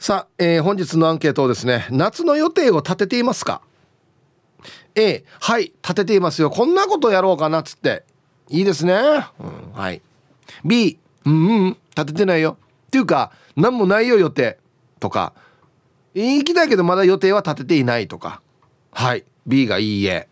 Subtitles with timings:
[0.00, 3.60] さあ、えー、本日のアンケートをですね夏の予定を立てていますか
[4.94, 6.48] ？A はい立てていますよ。
[6.48, 8.04] こんなことやろうかなっつって。
[8.48, 10.00] いいですね、うん、はい。
[10.64, 12.56] B うんうん立ててないよ。
[12.86, 14.58] っていうか何もないよ予定。
[15.00, 15.34] とか。
[16.14, 18.40] 行きたいけどまだ予定は立てていないとか。
[18.92, 19.26] はい。
[19.46, 20.28] B がいいえ。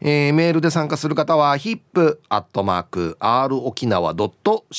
[0.00, 4.70] えー、メールで参加する方は hip.r 沖縄 .co.jp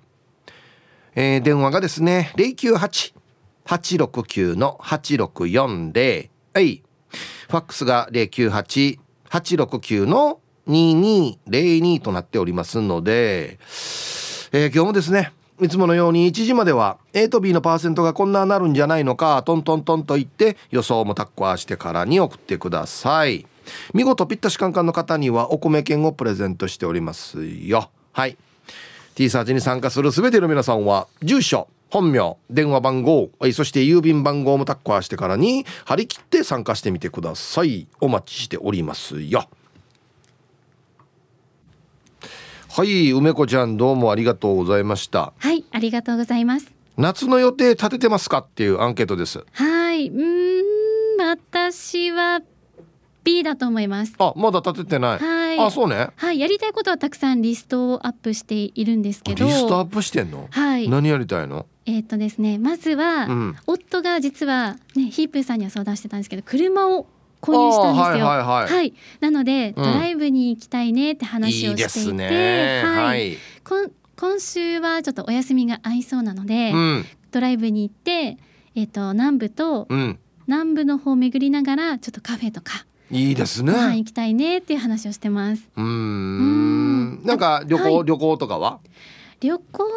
[1.16, 2.32] えー、電話がですね
[3.68, 6.82] 098-869-8640はい。
[7.50, 13.60] ファックスが098-869の2202となっておりますので、
[14.52, 23.48] えー、今日もですねいつものように1時までは A と B のパーセントがこんななるんじゃないのかトントントンと言って予想もタッコアしてからに送ってください。
[23.94, 27.90] 見事ぴったしカンカンの方にはお米券をプレゼントしておりますよ。
[28.14, 28.38] はい。
[29.16, 37.88] T サーチに参加する全ての皆さんは住所本名電話番号そして郵便番号もタッコアしてからに張り切って参加してみてください。
[38.00, 39.50] お待ちしておりますよ。
[42.78, 45.34] はい梅子ちゃんどうもありがとうございました。
[45.40, 46.72] はいありがとうございます。
[46.96, 49.44] 夏の予定立ててますかっていうアンケートです。
[49.52, 52.44] はいうん私は
[53.24, 54.14] B だと思います。
[54.20, 55.18] あまだ立ててない。
[55.18, 55.60] はい。
[55.60, 56.10] あそうね。
[56.18, 59.44] はいやりたいことはたくさんリストをアップしているんですけど。
[59.44, 60.48] リストアップしてんの？
[60.52, 60.88] はい。
[60.88, 61.66] 何やりたいの？
[61.88, 67.08] えっ、とですねまずは、うん、夫が実はねヒープーさんには相談してたんですけど車を
[67.42, 68.26] 購入したんですよ。
[68.26, 78.38] はい、はいはい、なので、ドライブに行きたいねって話をしていて、いいね、はい、今週はちょっとお休みが合いそうなので、うん、ドライブに行って、
[78.76, 82.86] えっ、ー、と南部と、うん、南部の方を巡りながらちょっとカフェとか。
[83.10, 83.74] いいですね。
[83.74, 85.64] 行きたいねっていう話をしてます。
[85.78, 87.24] うん。
[87.24, 88.80] なんか旅行、はい、旅行とかは？
[89.40, 89.90] 旅行は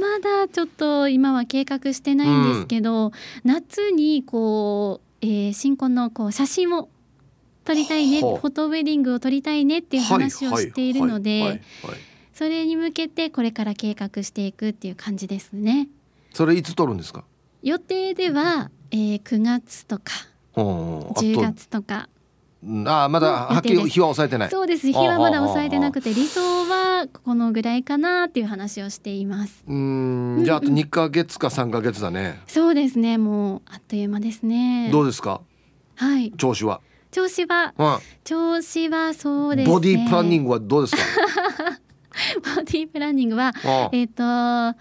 [0.00, 3.12] まだちょっと今は計画してないんですけど、うん、
[3.44, 6.88] 夏にこうえー、新婚のこう写真を
[7.64, 11.60] 撮りたいねフォトウェディングを撮りたいねっていう話をしているので
[12.32, 15.88] それに向けてこれから計画していくっていう感じですね。
[16.32, 17.24] それいつ撮るんですか？
[17.62, 20.12] 予定では、えー、9月とか
[20.54, 22.08] 10月とか
[22.86, 24.50] ああまだはっきり日は抑えてない。
[24.50, 24.88] そうです。
[24.88, 29.62] 日はまだ抑えてなくて理想はこのぐらいかなっていう話をしています。
[29.68, 30.42] うん。
[30.44, 33.16] じゃああと2か月か3か月だね、そうですね。
[33.16, 34.88] もうあっという間ですね。
[34.90, 35.40] どうですか？
[35.94, 36.32] はい。
[36.32, 36.80] 調子は？
[37.12, 39.72] 調子は、うん、調子はそうですね。
[39.72, 41.02] ボディプランニングはどうですか？
[42.56, 43.52] ボディプランニングは
[43.92, 44.78] えっ、ー、と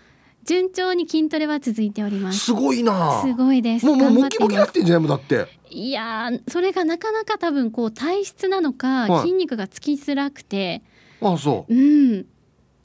[0.47, 2.39] 順調に筋トレは続いております。
[2.39, 3.21] すごいな。
[3.21, 3.85] すごいです。
[3.85, 5.45] もうもうムキムキなってんじゃないだって。
[5.69, 10.81] いやそれがなかなか多分こう体質なのか、筋肉がつきづらくて。
[11.21, 11.75] あそう。
[11.75, 12.25] うん。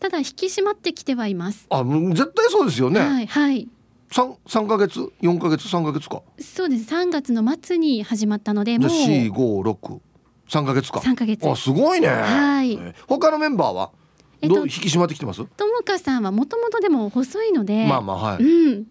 [0.01, 1.67] ただ引き締まってきてはいます。
[1.71, 2.99] あ絶対そうですよね。
[2.99, 3.69] はいはい。
[4.11, 5.13] 三三ヶ月？
[5.21, 5.69] 四ヶ月？
[5.69, 6.21] 三ヶ月か。
[6.41, 6.87] そうです。
[6.87, 8.91] 三月の末に始まったのでもう。
[8.91, 10.01] 四五六。
[10.49, 11.01] 三ヶ月か。
[11.01, 11.49] 三ヶ月。
[11.49, 12.09] あすごいね。
[12.09, 13.93] はい、他のメンバーは？
[14.43, 15.45] えっと、引き締まってきてます？
[15.45, 18.87] ともかさんはもともとでも細いのでまあまあはい、うん、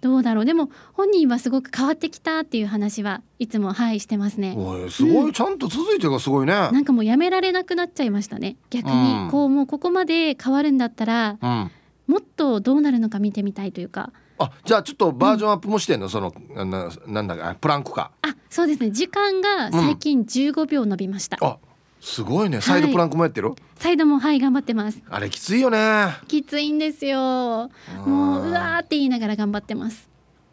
[0.00, 0.44] どうだろう。
[0.44, 4.56] でも本人はすごく変わってきたっていう話はいつもはいしてますね。
[4.90, 6.52] すごい、うん、ちゃんと続いてがすごいね。
[6.52, 8.56] なんかもうやめられなくなっちゃいましたね。
[8.70, 8.92] 逆に、
[9.24, 11.70] うん、こうもうここまで変わるんだったら、うん、
[12.06, 14.12] もっとどうなるのか見てみたいというか。
[14.42, 16.32] あじゃあちょっとバージョンアップもしてんの、その
[16.64, 18.10] ななんだかプランクか。
[18.22, 18.90] あそうですね。
[18.90, 21.58] 時間が最近15秒伸びました、あ
[22.00, 22.60] すごいね。
[22.60, 25.02] サイドプランクもやってる、はい、サイドもはい頑張ってます。
[25.10, 26.16] あれきついよね。
[26.28, 27.70] きついんですよ。
[28.06, 30.08] もううわーって言いながら頑張ってます。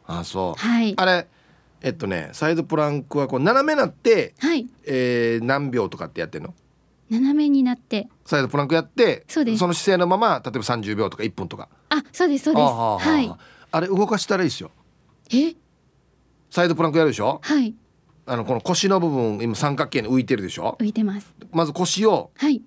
[0.05, 0.61] あそう。
[0.61, 0.93] はい。
[0.97, 1.27] あれ
[1.81, 4.67] えっとねサイドプランクはこう斜めなって、はい。
[4.85, 6.53] えー、何秒とかってやってんの？
[7.09, 8.09] 斜めになって。
[8.25, 9.59] サイドプランクやってそうです。
[9.59, 11.69] その姿勢のまま例えば30秒とか1分とか。
[11.89, 12.65] あそうですそうです。
[13.09, 13.33] はい。
[13.71, 14.71] あれ動かしたらいいですよ。
[15.31, 15.55] え？
[16.49, 17.39] サイドプランクやるでしょ？
[17.41, 17.73] はい
[18.29, 20.77] あのこの腰の部分今三角形に浮いてるでしょ？
[20.79, 21.33] 浮いてます。
[21.51, 22.61] まず腰をはい。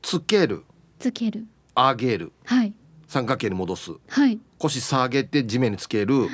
[0.00, 0.64] つける。
[0.98, 1.44] つける。
[1.74, 2.32] 上げる。
[2.44, 2.72] はい。
[3.08, 3.90] 三角形に戻す。
[4.08, 4.38] はい。
[4.58, 6.28] 腰下げて地面につける。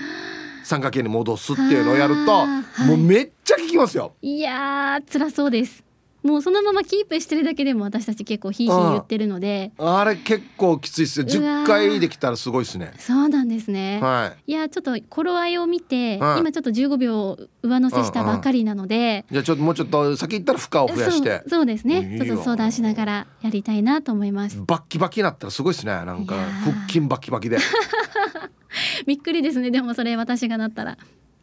[0.65, 2.45] 三角形に戻すっていうのをやると、
[2.85, 4.15] もうめっちゃ効きますよ。
[4.21, 5.85] いやー辛そうです
[6.27, 9.73] もうそのままキープしてるだけでも私たち結構ヒーヒー言ってるので。
[9.79, 12.93] あれ結構きついっすよ10回できたらすごいですね。
[12.99, 21.43] そうなんですね、はい、いやちょっと頃合いを見て、はい、今ちょっと15秒上乗せしたばかりなので、じゃあちょっともうちょっと先行ったら負荷を増やして。
[21.49, 22.19] そうですね。
[22.23, 24.61] ちょっと相談しながらやりたいなと思います。
[24.67, 25.93] バッキバキになったらすごいですね。
[25.93, 26.35] なんか
[26.65, 27.59] 腹筋バキバキで。
[29.07, 29.71] びっくりですね。
[29.71, 30.99] でもそれ私がなったら。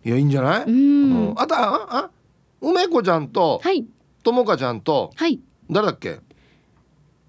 [0.06, 0.64] いやいいんじゃない？
[0.68, 1.34] うん。
[1.38, 2.10] あとああ
[2.62, 3.86] 梅子ちゃんとはい
[4.24, 5.40] ともかちゃんとはい。
[5.70, 6.20] 誰だっけ？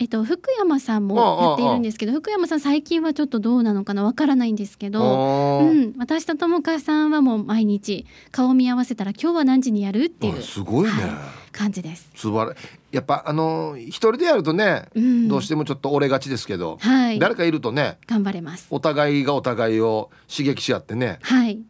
[0.00, 12.10] えっと福山さんもやっているんですけど福山さん最近はちょっとどうなのかなわからないんですけどうん、私とともかさんはもう毎日顔見合わせたら今日は何時にやるっていうあすごいね、は感じです。
[12.16, 12.56] 素晴ら
[12.90, 17.20] やっぱあの一人でやるとね、うん、どうしてもちょっと折れがちですけど、はい。
[17.20, 18.66] 誰かいるとね頑張れます。
[18.70, 21.60] お互いがお互いを刺激し合ってねはい。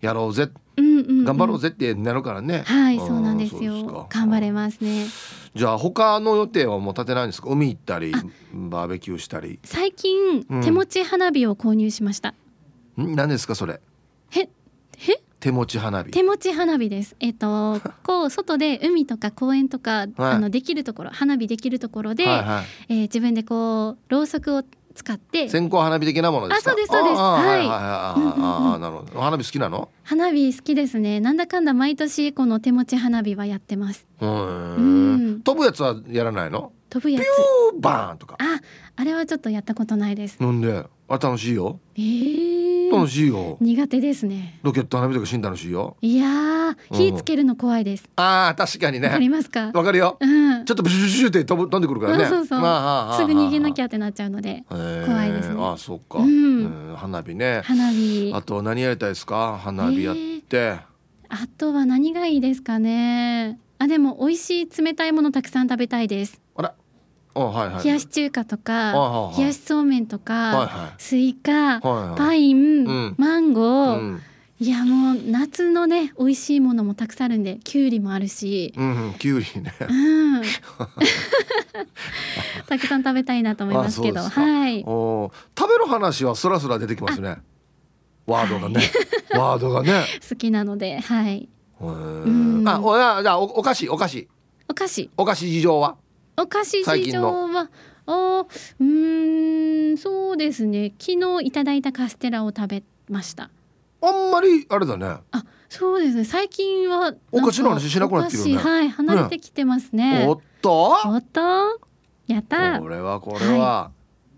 [0.00, 3.84] やろうぜうんうん、うん、頑張ろうぜってなるからね、はい、そうなんですよ。
[3.84, 4.06] か。
[4.10, 5.06] 頑張れますね。
[5.54, 7.48] じゃあ他の予定はもう立てないんですか？
[7.50, 8.12] 海行ったり
[8.52, 9.58] バーベキューしたり。
[9.64, 10.62] 最近、うん。
[10.62, 12.34] 手持ち花火を購入しました。
[13.00, 13.14] ん？
[13.14, 13.80] 何ですかそれ？
[14.30, 14.48] へ、へ、
[15.40, 16.10] 手持ち花火。
[16.10, 17.16] 手持ち花火です。
[17.20, 20.08] えっ、と、 こう外で海とか公園とか、はい。
[20.18, 22.64] あのできるところ、花火できるところで、はいはい。
[22.88, 24.62] えー自分でこうろうそくを
[24.96, 25.48] 使って。
[25.48, 26.72] 線香花火的なものですか？
[26.72, 27.20] あそうですそうです。
[27.20, 27.68] はい。
[27.68, 29.20] あなるほど。
[29.20, 29.88] 花火好きなの？
[30.02, 31.20] 花火好きですね。
[31.20, 34.06] なんだかんだ毎年この手持ち花火はやってます。
[34.20, 35.42] うんん。
[35.42, 36.72] 飛ぶやつはやらないの？
[36.90, 37.22] 飛ぶやつ。
[37.22, 38.36] ピューバーンとか。
[38.40, 38.60] あ、
[38.96, 40.40] あれはちょっとやったことないです。
[40.40, 40.84] なんで？
[41.08, 41.78] あれ楽しいよ。
[41.94, 43.56] えー、楽しいよ。
[43.60, 44.58] 苦手ですね。
[44.62, 45.96] ロケット花火とか死ん楽しいよ。
[46.02, 48.08] いやー、火つけるの怖いです。
[48.16, 49.70] あー確かにわかりねますか？
[49.72, 50.16] わかるよ。
[50.20, 50.64] うん。
[50.64, 52.24] ちょっとブシュブシュって飛ぶ飛んでくるからね。
[52.24, 52.58] うんそうそう。
[52.58, 55.54] すぐ逃げなきゃゃってなっちゃうので、怖怖いですね。
[55.58, 56.90] あーそうか、うん。
[56.90, 57.62] うん花火ね。
[57.64, 58.32] 花火。
[58.34, 59.60] あと何やりたいですか？
[59.62, 60.16] 花火やっ
[60.48, 60.78] て、
[61.28, 63.60] あとは何がいいですかね。
[63.78, 66.40] あ、でも美味しい冷たいものたくさん食べたいです。
[67.84, 73.14] 冷やし中華とか、冷やしそうめんとか、スイカ、パイン、うん。
[73.18, 74.22] マンゴー、うん、
[74.58, 79.74] いやもう夏のね美味しいものもたくさんあるんできゅうりもあるし、うん、きゅうりね。
[79.80, 80.42] うん、
[82.66, 84.22] たくさん食べたいなと思いますけど。
[84.22, 84.82] はい。
[84.86, 85.32] おー。
[85.58, 87.36] 食べる話はスラスラ出てきますね。
[88.26, 88.80] ワードがね、
[89.38, 90.04] ワードがね。
[90.28, 91.48] 好きなのではい。
[91.80, 94.28] あおやじゃあおお菓子お菓子。
[94.68, 95.10] お菓子。
[95.16, 95.96] お菓子事情は？
[96.38, 97.52] お菓子事情最近の。
[97.54, 97.68] は
[98.08, 98.46] あー
[98.80, 100.92] うーんそうですね。
[100.98, 103.50] 昨日いただいたカステラを食べました。
[104.02, 105.06] あんまりあれだね。
[105.32, 106.24] あそうですね。
[106.24, 108.52] 最近はお菓子の話しなくなってるよね。
[108.52, 110.24] お菓子はい離れてきてますね。
[110.28, 110.92] おっと？
[111.06, 111.40] おっと？
[112.28, 112.78] やった。
[112.80, 113.90] これはこれは、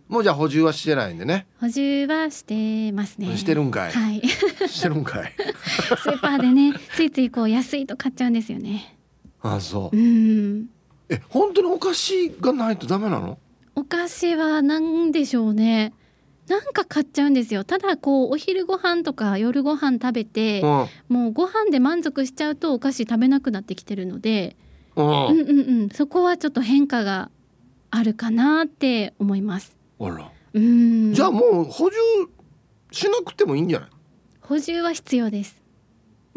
[0.09, 1.47] もうじゃあ補充はしてないんでね。
[1.61, 3.37] 補充はしてますね。
[3.37, 3.93] してるんかい。
[3.93, 4.23] はい。
[4.69, 5.33] してるんかい。
[5.37, 8.97] スーパーでねついついこう安いと買っちゃうんですよね。
[9.43, 9.97] あそう。
[9.97, 10.67] うん
[11.09, 13.39] え本当にお菓子がないとダメなの？
[13.75, 15.93] お菓子は何でしょうね。
[16.49, 17.65] なんか買っちゃうんですよ。
[17.65, 20.87] ただこうお昼ご飯とか夜ご飯食べて、うん。
[21.09, 24.57] もうご飯で満足しちゃうとお菓子食べなくなってきてるので、
[24.97, 25.91] ううんん、うんうん。
[25.91, 27.31] そこはちょっと変化が
[27.91, 29.77] あるかなって思います。
[30.01, 30.31] あら。
[30.55, 31.13] うん。
[31.13, 31.97] じゃあもう補充
[32.91, 33.89] しなくてもいいんじゃない？
[34.41, 35.63] 補充は必要です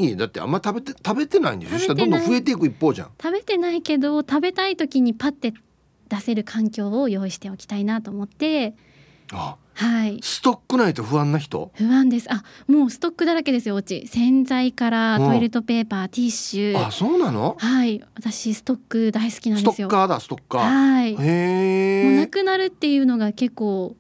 [0.03, 3.09] いいだってあんま食べて食べてないんでしょそしたらどんどん増えていく一方じゃん。
[3.21, 5.53] 食べてないけど食べたい時にパッて
[6.09, 8.73] 出せる環境を用意しておきたいなと思って。
[9.33, 10.19] あはい。
[10.21, 11.71] ストックないと不安な人？
[11.75, 12.27] 不安です。
[12.29, 15.29] あもうストックだらけですよお家洗剤からうん。
[15.29, 16.85] トイレットペーパー、ティッシュ。
[16.85, 17.55] あそうなの？
[17.57, 18.03] はい。
[18.15, 19.87] 私ストック大好きなんスですよ。
[19.87, 20.61] トッカーだストッカー。
[20.61, 21.13] はい。
[21.13, 23.95] もうへえなくなるっていうのが結構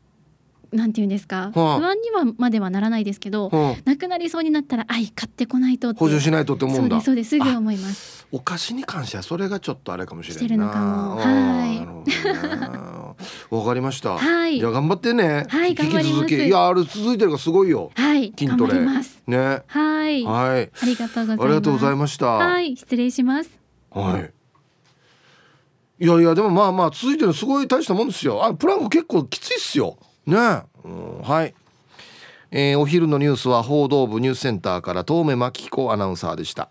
[0.71, 1.79] なんていうんですか、はあ。
[1.79, 7.01] 不安にはまではならないですけど、うんなくなりそうになったらあい買ってこないと補充しないとって思うんだ。
[7.01, 8.27] そうですそうですすぐ思います。
[8.31, 10.39] お菓子に関してはそれがちょっとあれかもしれな。
[10.39, 11.15] いしてるのかも。
[11.15, 13.15] うんは
[13.49, 13.53] い。
[13.53, 14.17] わかりました。
[14.17, 14.59] はい。
[14.59, 15.45] じゃあ頑張ってね。
[15.49, 16.15] はい引き頑張ります。
[16.15, 17.91] 続きいやあれ続いてるからすごいよ。
[17.95, 18.73] はい頑筋トレ。
[18.73, 19.21] 張ります。
[19.27, 19.61] ね。
[19.67, 20.23] はい。
[20.23, 20.71] はい。
[20.81, 21.43] ありがとうございます。
[21.43, 22.25] ありがとうございました。
[22.27, 23.49] はい失礼します。
[23.91, 24.31] はい。
[26.03, 28.43] いやいやでもまあまあ続いてるのすごい大したもんですよ。
[28.43, 29.97] あプランク結構きついっすよ。
[30.25, 31.53] ねえ、うん、はい。
[32.51, 36.69] えーお昼のニュースは報道部ニュースセンターから遠目真紀子アナウンサーでした。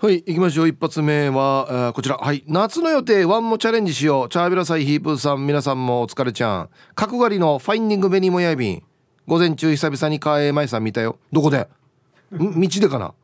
[0.00, 0.68] はい行きましょう。
[0.68, 2.18] 一発目は、えーこちら。
[2.18, 2.44] はい。
[2.46, 4.28] 夏の予定ワンもチャレンジしよう。
[4.28, 6.70] チャービラサイヒープーさん皆さんもお疲れちゃん。
[6.94, 8.82] 角刈りのファインディングベニモヤビン
[9.26, 11.18] 午前中久々に川江舞さん見たよ。
[11.32, 11.68] どこで？
[12.30, 13.14] 道でかな？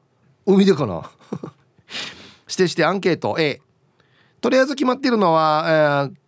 [0.46, 1.10] 海でかな？
[2.48, 3.36] してしてアンケート。
[3.38, 3.60] A
[4.40, 6.19] とりあえず決まっているのは、えー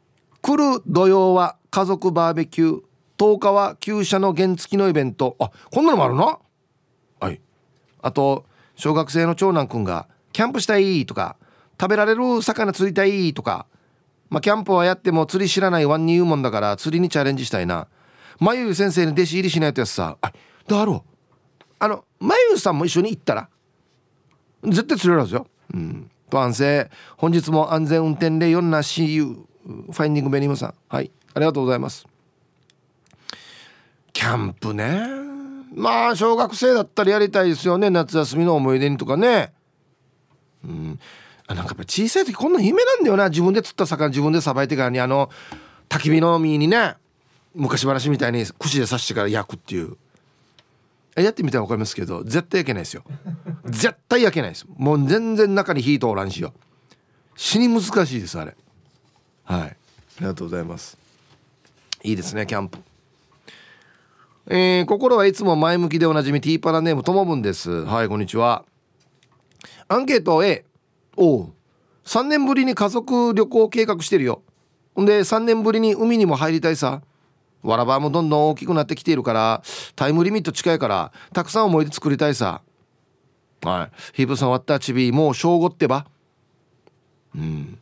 [0.42, 2.82] 来る土曜は家族バーベキュー
[3.16, 5.36] 10日は旧車の原付きのイベント。
[5.38, 6.42] あこんなのもあるの？
[7.20, 7.40] はい。
[8.00, 8.44] あと
[8.74, 11.36] 小学生の長男くんがキャンプしたいとか
[11.80, 13.66] 食べられる魚釣りたいとか
[14.28, 17.86] まあキャンプはやっても釣り知らないワンに言うもんだから釣りにチャレンジしたいな。
[18.40, 20.18] まゆゆ先生に弟子入りしないとやつさ。
[20.20, 20.32] あ
[20.66, 21.64] だろう。
[21.78, 23.48] あのまゆゆさんも一緒に行ったら
[24.64, 25.46] 絶対釣れるはずよ。
[25.72, 26.10] うん。
[26.28, 26.90] と安静。
[27.16, 30.74] 本日も安全運転で4な CU ファインディングベニムさん。
[30.88, 31.10] はい。
[31.34, 32.06] ありがとうございます。
[34.12, 35.06] キャンプね。
[35.74, 37.90] まあ小学生だったらやりたいですよね。
[37.90, 39.52] 夏休みの思い出にとかね。
[40.64, 41.00] うん。
[41.46, 43.28] あなんかやっぱ小さい時こんな夢なんだよな。
[43.28, 45.30] 自分で釣った魚自分でさばいてからにあの
[45.88, 46.96] 焚き火の実にね
[47.54, 49.96] 昔話みたいに串で刺してから焼くっていう。
[51.14, 53.04] やってみたら分かりますけど絶対焼けないですよ。
[53.66, 54.66] 絶対焼けないです。
[54.76, 56.54] もう全然中に火通らんしよ。
[57.36, 58.56] 死に難しいですあれ。
[59.44, 59.60] はい。
[59.62, 59.74] あ
[60.20, 60.96] りがとうございます。
[62.02, 62.78] いいですねキャンプ。
[64.48, 67.84] えー、心はいつも前向きでおなじみティーパラネームともぶんです。
[67.84, 68.64] はいこんにちは。
[69.88, 70.64] アンケート A
[71.16, 71.52] おう。
[72.04, 74.42] 3年ぶりに家族旅行計画してるよ。
[74.94, 77.02] ほんで3年ぶりに海にも入りたいさ。
[77.62, 79.62] わらばもどんどん大きくなってきているから
[79.94, 82.62] タイムリミット近いからたくさん思い出作りたいさ。
[83.62, 84.16] はい。
[84.16, 86.06] ヒープさん終わったちびもう正午ってば。
[87.36, 87.78] うん。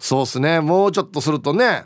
[0.00, 0.60] そうっすね。
[0.60, 1.84] もうちょっとするとね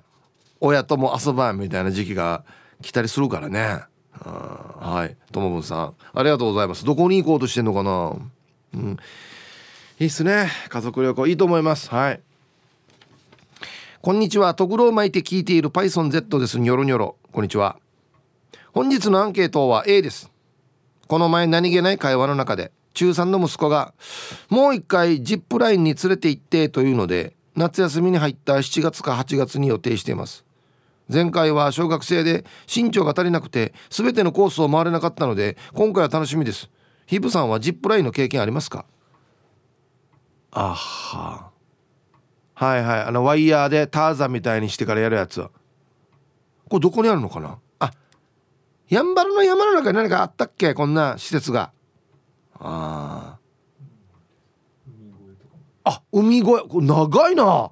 [0.60, 2.44] 親とも遊ばんみたいな時期が
[2.80, 3.80] 来たりするからね。
[4.12, 5.16] はい。
[5.32, 5.94] ともぶんさん。
[6.14, 6.84] ありがとうございます。
[6.84, 8.16] どこに行こうとしてんのかな？
[8.74, 8.96] うん。
[9.98, 10.48] いいっすね。
[10.68, 11.26] 家族旅行。
[11.26, 11.90] いいと思います。
[11.90, 12.20] はい。
[14.00, 14.54] こんにちは。
[14.54, 16.58] とぐろを巻いて聞いている PythonZ です。
[16.58, 17.16] ニョロニョロ。
[17.32, 17.78] こんにちは。
[18.72, 20.30] 本日のアンケートは A です。
[21.08, 23.92] この前何気ない会話の中で中3の息子が
[24.48, 30.44] もう一回ジップラインに連れて行ってというので夏休みに入った7月か8月に予定しています。
[31.12, 32.44] 前回は小学生で
[32.74, 36.70] 身長が足りなくて全てのコースを回れなかったので今回は楽しみです。
[37.06, 38.86] ヒブさんはジップラインの経験ありますか？
[40.50, 41.50] あは。
[42.54, 43.00] はいはい。
[43.02, 45.40] あのワイヤーでターザンみたいにしてからやるやつ。
[45.42, 45.50] こ
[46.72, 47.58] れどこにあるのかな？
[47.80, 47.92] あ
[48.88, 50.72] やんばるの山の中に何かあったっけ？
[50.72, 51.72] こんな施設が。
[52.54, 53.38] ああ
[55.84, 57.70] あ海越えこれ長いな。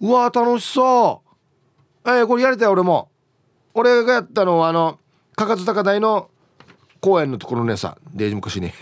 [0.00, 1.22] うわ楽しそ
[2.04, 2.10] う。
[2.10, 3.08] えー、これやりたい俺も。
[3.74, 4.98] 俺がやったのはあの
[5.36, 6.28] かかず高台の
[7.00, 7.96] 公園のところねさ。
[8.12, 8.72] デージ昔に。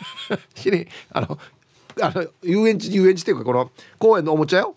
[0.54, 1.38] しにあの
[2.02, 4.74] あの遊園地遊園地っていうかこの公園のおもちゃよ。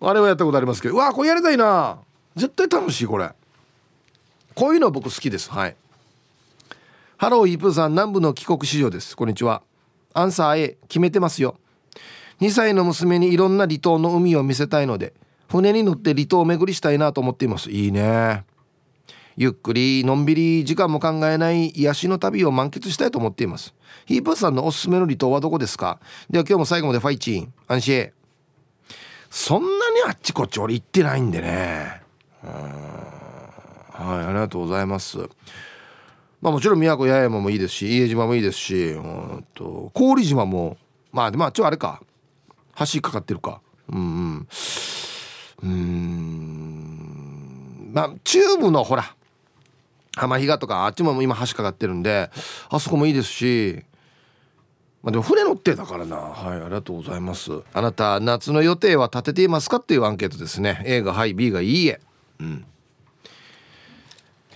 [0.00, 0.94] あれはやったことありますけど。
[0.94, 1.98] うわこれやりたいな。
[2.36, 3.30] 絶対楽しいこれ。
[4.54, 5.50] こういうの僕好きです。
[5.50, 5.76] はい。
[7.16, 7.90] ハローイープーさん。
[7.90, 9.16] 南部の帰国子女です。
[9.16, 9.62] こんにちは。
[10.18, 11.56] アンサー A 決めてますよ。
[12.40, 15.12] 2歳の娘にいろんな離島の海を見せたいので
[15.48, 17.70] 船に乗って離島を巡りしたいなと思っています。
[17.70, 18.44] いいね。
[19.36, 23.72] ゆっくりのんびり時間も考えない癒しの旅を満喫したいと思っています。
[24.06, 26.00] ヒープーさんのおすすめの離島はどこですか？
[26.28, 27.52] では今日も最後までファイチン。
[27.68, 28.10] 安心。
[29.30, 29.74] そんなに
[30.08, 32.02] あっちこっち俺行ってないんでね。
[32.42, 35.18] はいありがとうございます。
[36.40, 40.76] まあもちろん宮古八重山もいいですし伊江島もいいですしうんと郡島も
[41.12, 42.00] まあでもあっちはあれか。
[42.92, 43.60] 橋かかってるか。
[43.88, 44.02] うんう
[44.36, 44.48] ん。
[45.62, 46.78] うん。
[47.92, 49.14] まあ中部のほら
[50.14, 52.30] 浜比嘉とかあっちも今橋かかってるんで
[52.68, 53.82] あそこもいいですし。
[55.00, 56.16] まあ、でも船乗ってだからな。
[56.16, 57.52] はいありがとうございます。
[57.72, 60.82] あなた夏の予定は立てていますかっていうアンケートですね。
[60.84, 62.00] A がはい B がいいえ。
[62.40, 62.64] うん。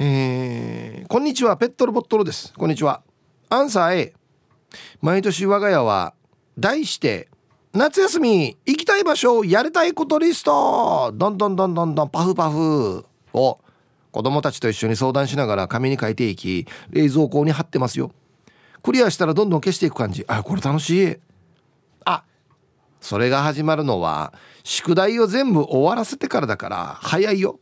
[0.05, 2.53] えー、こんにちはペットロボットロです。
[2.55, 3.03] こんにちは。
[3.51, 4.15] アンサー A
[5.01, 6.13] 毎年我が家は
[6.59, 7.29] 題して
[7.73, 11.13] 夏休み行きたい場所やりたいことリスト。
[11.15, 13.61] どんどんどんどんどんパフパフを
[14.11, 18.11] 子供たちと一緒に相談しながら紙に書いていき冷蔵庫に貼ってますよ。
[18.83, 20.25] クリアしたらどんどん消していく感じ。
[20.27, 21.17] あこれ楽しい。
[22.05, 22.25] あ
[23.01, 24.33] それが始まるのは
[24.65, 27.61] 宿題を全部終わらせてからだから早いよ。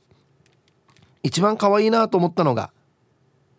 [1.23, 2.73] 一番可愛いなと思ったのが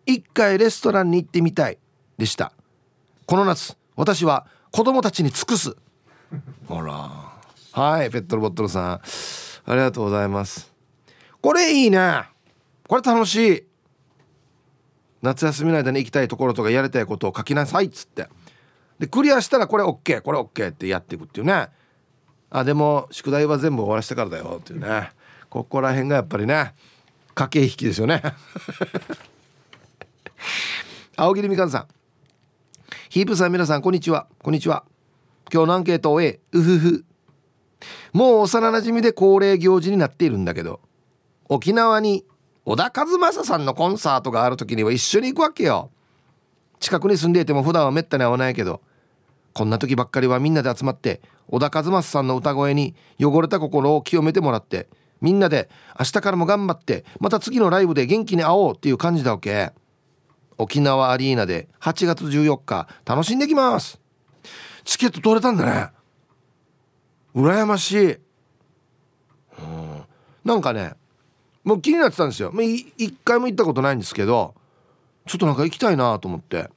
[0.06, 1.78] 一回レストランに行ってみたい
[2.18, 2.54] でした。
[3.26, 5.76] この夏私は子供たちに尽くす。
[6.68, 7.32] ほら。
[7.74, 9.02] はいペットロボットルさん。
[9.66, 10.74] ありがとうございます。
[11.42, 12.24] これいいね。
[12.88, 13.64] これ楽しい。
[15.22, 18.28] 夏休みの間に行きたいところとかやりたいことを書きなさいっつって。
[19.00, 21.70] でクリアしたらこれ OK これ OK ってやっていくっていうね。
[22.50, 25.12] あでも宿題は全部終わらせてからだよっていうね。
[25.50, 26.74] ここら辺がやっぱりね
[27.34, 28.22] 駆け引きですよね。
[31.16, 31.88] 青桐みかんさん。
[33.10, 34.28] ヒープさん皆さんこんにちは。
[34.42, 34.86] こんにちは。
[35.52, 37.06] 今日のアンケートを A うふふ。
[38.14, 40.80] もう幼なじみで恒例行事になっているんだけど
[41.50, 42.26] 沖縄に
[42.64, 45.90] 小田和正さんのコンサートがある時には一緒に行くわけよ。
[46.80, 48.82] 近くに住んでいても普段はめったに会わないけど
[49.54, 54.88] こんな時ばっかりはみんなで集まって小田和正さんの歌声に汚れた心を清めてもらって
[55.22, 59.72] みんなで明日からも頑張ってまた次のライブで元気に会おうっていう感じだわけ。
[60.58, 64.00] 沖縄アリーナで8月14日楽しんできます。
[64.84, 65.90] チケット取れたんだね。
[67.36, 68.18] 羨ましい、う
[69.62, 70.04] ん、
[70.44, 70.94] なんかね
[71.64, 72.52] もう気になってたんですよ。
[72.98, 74.54] 一回も行ったことないんですけど
[75.28, 76.70] ちょっとなんか行きたいなと思って。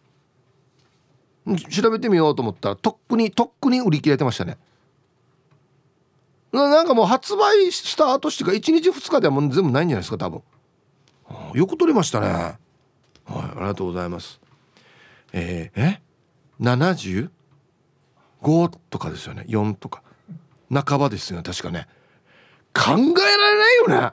[1.70, 4.56] 調べてみようと思ったらとっくにとっくに売り切れてましたね。
[6.54, 10.42] なんかもう発売スタートしてから1日2日ではもう全部ないんじゃないですか多分。
[11.54, 12.28] よく取れましたね。
[12.28, 12.58] はい
[13.26, 14.40] ありがとうございます。
[15.32, 16.02] えー、え
[16.60, 17.30] ？75
[18.90, 19.44] とかですよね。
[19.48, 20.02] 4とか。
[20.72, 21.88] 半ばですよね確かね。
[22.74, 23.06] 考えられ
[23.58, 24.12] ないよね。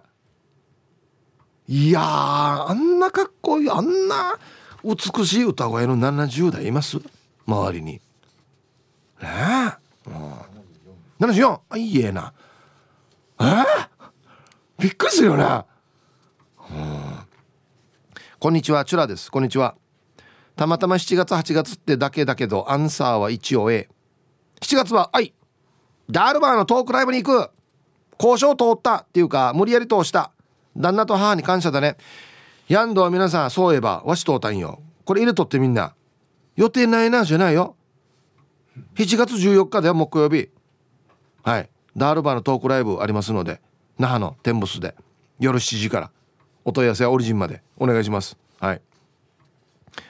[1.67, 4.38] いやあんなかっこいいあんな
[4.83, 7.00] 美しい歌声の70代います？
[7.48, 7.93] 周りに。
[7.93, 8.01] ね
[10.07, 10.15] え、うん、
[11.21, 12.33] 74あいいえな。
[13.39, 13.43] え？
[13.43, 13.65] ー、
[14.79, 15.45] びっくりするよね、
[18.39, 18.83] こんにちは。
[18.85, 19.29] チュラです。
[19.29, 19.75] こんにちは。
[20.55, 23.87] たまたま7月8月ってだけだけどアンサーは一応 A7
[24.61, 25.35] 月は愛
[26.09, 27.51] ダールバーのトークライブに行く。
[28.19, 29.01] 交渉通った。
[29.01, 30.31] っていうか無理やり通した。
[30.75, 31.97] 旦那と母に感謝だね。
[32.67, 34.81] ヤンドは皆さんそういえばわし通ったんよ。
[35.05, 35.93] これ入れとってみんな。
[36.55, 37.75] 予定ないなじゃないよ。
[38.95, 40.49] 7月14日では木曜日。
[41.43, 41.69] はい。
[41.95, 43.60] ダールバーのトークライブありますので
[44.00, 44.95] 那覇のテンボスで
[45.39, 46.12] 夜7時から
[46.63, 48.38] お問い合わせはオリジンまでお願いします。
[48.60, 48.81] はい。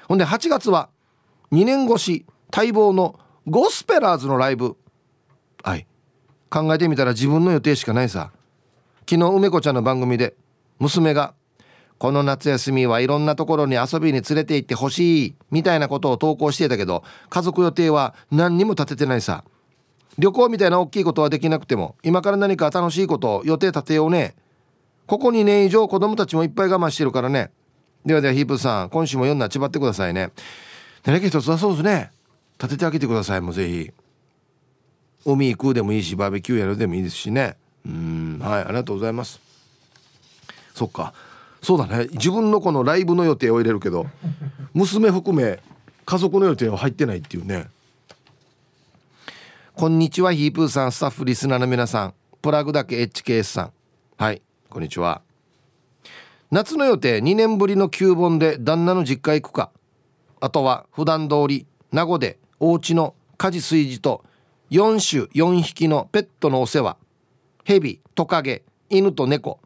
[0.08, 0.90] ほんで8月は
[1.52, 4.76] 2年越し待望のゴスペラーズのライブ。
[5.64, 5.88] はい。
[6.50, 8.32] 考えてみたら自分の予定しかないさ。
[9.10, 10.36] 昨日梅子ちゃんの番組で
[10.80, 11.34] 娘が
[11.98, 19.44] 「この夏休みはいろんなところに遊びに連れて行ってほしい」みたいなことを投稿してたけど家族予定は何にも立ててないさ。
[20.18, 24.36] 旅行みたいな大きいことはできなくても今から何か楽しいことを予定立てようね。
[25.08, 27.52] ここ2年以上子供たちもいっぱい我慢してるからね。
[28.06, 30.32] ではではヒープさん今週も読んだちばってくださいね。
[31.06, 32.12] 何か一つはそうですね。
[32.60, 33.92] 立ててあげてくださいもうぜひ。
[35.26, 37.56] 海行くでもいいしバーベキューやるでもいいですしね。
[37.86, 39.40] うんはいありがとうございます。
[40.74, 41.14] そっか。
[41.62, 42.08] そうだね。
[42.12, 44.08] 自分のこのライブの予定を入れるけど
[44.74, 45.60] 娘含め
[46.06, 47.68] 家族の予定は入ってないっていうね。
[49.82, 52.14] こんにちはヒープーさんスタッフリスナーの皆さん。
[52.40, 53.74] プラグだけ HKS さん。
[54.16, 55.24] はいこんにちは。
[56.52, 59.72] 夏の予定2年ぶりの旧本で旦那の実家行くか。
[60.40, 64.24] あとは普段通り名護でお家の家事炊事と
[64.70, 66.98] 4種4匹のペットのお世話。
[67.64, 69.60] 蛇トカゲ犬と猫。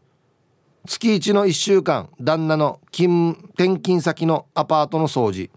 [0.87, 5.49] 月1の1週間旦那の勤転勤先のアパートの掃除。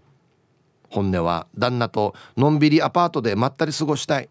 [0.89, 4.27] 本音は旦那とのんびりアパートでまったり過ごしたい。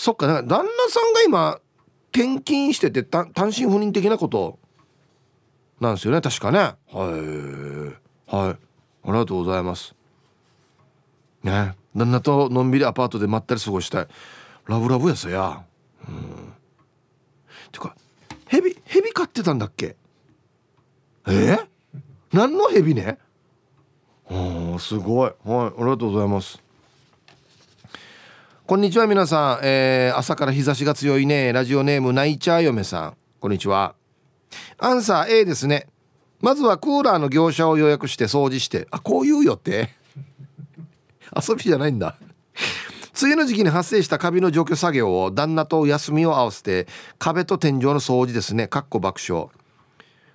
[0.00, 1.60] そっか旦那さんが今
[2.10, 4.58] 転勤してて単身赴任的なこと
[5.78, 6.58] なんですよね確かね。
[6.58, 6.72] は
[8.30, 8.34] い。
[8.34, 8.54] はい。
[8.54, 8.58] あ
[9.04, 9.94] りがとうございます。
[11.42, 11.74] ね。
[11.94, 14.08] 旦那とのんびりアパートでまったり過ごしたい。
[14.64, 15.64] ラブラブやさや。
[16.08, 16.54] うん。
[17.70, 17.94] てか
[18.46, 19.96] ヘビヘビ飼ってたんだっけ？
[21.26, 21.30] え？
[21.30, 21.66] ー、
[22.32, 23.18] 何のヘビね？
[24.30, 25.30] あすごい。
[25.44, 25.66] はい。
[25.66, 26.62] ありがとうございます。
[28.70, 31.52] こんにちは皆さん、えー、朝から日差しが強いね。
[31.52, 33.16] ラジオネームナイチャー嫁さん。
[33.40, 33.96] こんにちは。
[34.78, 35.88] アンサー A ですね。
[36.40, 38.86] まずはクーラーの業者を予約して掃除して。
[38.92, 39.88] あこういうよって。
[41.34, 42.14] 遊びじゃないんだ。
[43.20, 46.86] 梅雨の時期に発生したカビの除去作業を旦那と休みを合わせて
[47.18, 48.68] 壁と天井の掃除ですね。
[48.68, 49.48] かっこ爆笑。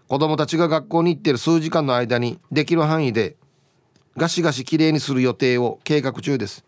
[0.10, 3.38] 子供たちが学校に行ってる数時間の間にできる範囲で
[4.18, 6.65] ガシガシきれいにする予定を計画中です。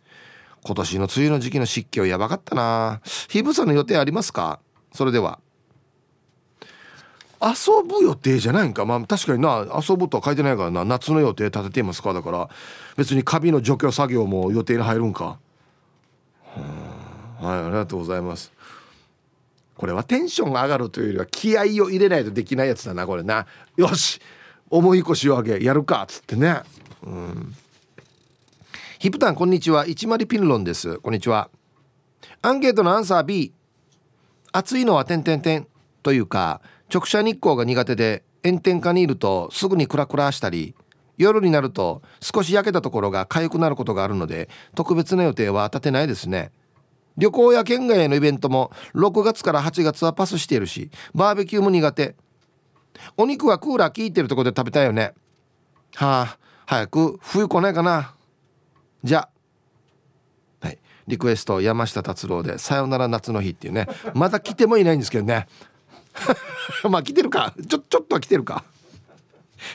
[0.67, 2.99] 今年の梅雨の時期の湿気はやばかったな。
[3.29, 4.59] ヒブさんの予定ありますか？
[4.93, 5.39] それでは。
[7.41, 8.83] 遊ぶ予定じゃないんか？
[8.83, 9.65] まあ確かにな。
[9.87, 10.83] 遊ぶとは書いてないからな。
[10.83, 12.11] 夏の予定立てていますか？
[12.11, 12.49] だから
[12.97, 15.39] 別にカビの除去作業も予定に入るんか？
[17.39, 18.51] はいありがとうございます。
[19.75, 23.45] これはテンションが上がるというよりは気合を入れないとできないやつだなこれな。
[23.75, 24.19] よし
[24.69, 26.61] 重い腰を上げやるかっつってね。
[27.03, 27.55] うん。
[28.99, 29.85] ヒプタンこんにちは。
[29.85, 30.97] 一丸ピンロンです。
[30.97, 31.51] こんにちは。
[32.41, 33.53] アンケートのアンサー B
[34.51, 35.67] 暑いのは点点点。
[36.01, 40.73] というか直射日光が苦手で炎天下にいるとすぐにクラクラしたり
[41.15, 46.51] 夜になると少し焼けたところが痒くなることがあるので特別な予定は立てないですね。
[47.17, 52.15] 旅行や県外へのイベントも6月から8月はパスしているしバーベキューも苦手。
[53.15, 55.13] お肉はクーラー効いてるとこで食べたいよね。
[55.93, 58.16] はあ早く冬来ないかな。
[59.07, 59.29] じゃ
[60.59, 60.77] はい。
[61.07, 63.87] リクエスト山下達郎で「さよなら夏の日」っていうね。
[64.13, 65.47] まだ来てもいないんですけどね。
[66.89, 67.53] まあ来てるか。
[67.67, 68.65] ちょちょっとは来てるか。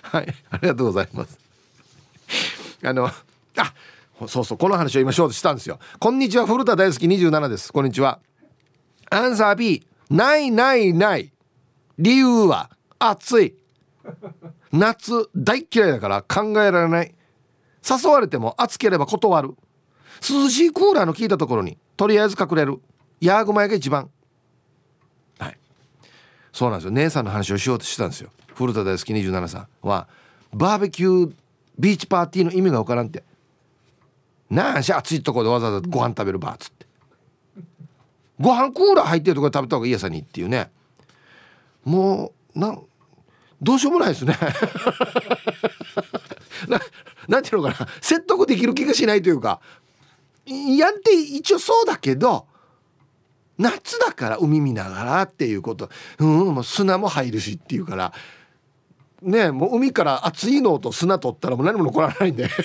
[0.03, 0.35] はい。
[0.51, 1.39] ありがとうございます。
[2.85, 3.75] あのあ
[4.29, 5.79] そうそうこの話を今ショートしたんですよ。
[5.99, 7.73] こんにちは古田大好き27です。
[7.73, 8.21] こんにちは。
[9.11, 11.33] アンサー B ないないない。
[11.99, 13.55] 理由は暑い。
[14.73, 17.15] 夏大嫌いだから考えられない。
[17.89, 19.55] 誘われても暑ければ断る。
[20.29, 22.81] 涼しいクーラーの効いたところにとりあえず隠れる。
[23.21, 24.11] ヤーグマヤが一番。
[25.39, 25.59] はい。
[26.53, 26.91] そうなんですよ。
[26.93, 28.31] 姉さんの話をしようとしてたんですよ。
[28.55, 30.09] 古田大好き27さんは
[30.53, 31.33] バーベキュー
[31.79, 33.25] ビーチパーティーの意味が分からんって。
[34.51, 36.87] なんし暑いとこでわざわざご飯食べるばっつって。
[38.39, 40.71] ご飯クーラー入ってるとこで食べた方がいいやさにっていうね。
[41.85, 42.83] もうなん
[43.63, 44.37] どうしようもないですね
[47.29, 49.61] ななんていうのかな説得できる気がしないというか
[50.47, 52.47] やんて一応そうだけど
[53.59, 55.89] 夏だから海見ながらっていうこと。
[56.19, 58.13] うんもう砂も入るしっていうから。
[59.23, 62.49] ねもう海から熱いのと砂取ったらもう何も残らないんで。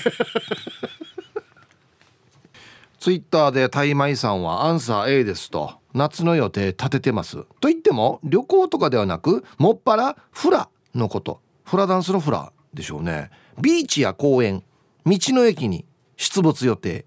[2.99, 5.75] ツイッターでタイマイさんはアンサー A ですと。
[5.93, 7.37] 夏の予定立ててます。
[7.59, 11.41] と言っても旅行とかではなくもっぱらフラのこと。
[11.63, 13.29] フラダンスのフラでしょうね。
[13.59, 14.63] ビーチや公園
[15.05, 17.05] 道の駅に出没予定。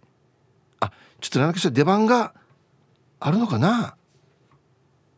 [0.80, 2.34] あちょっと何かしら出番が
[3.18, 3.96] あるのかな？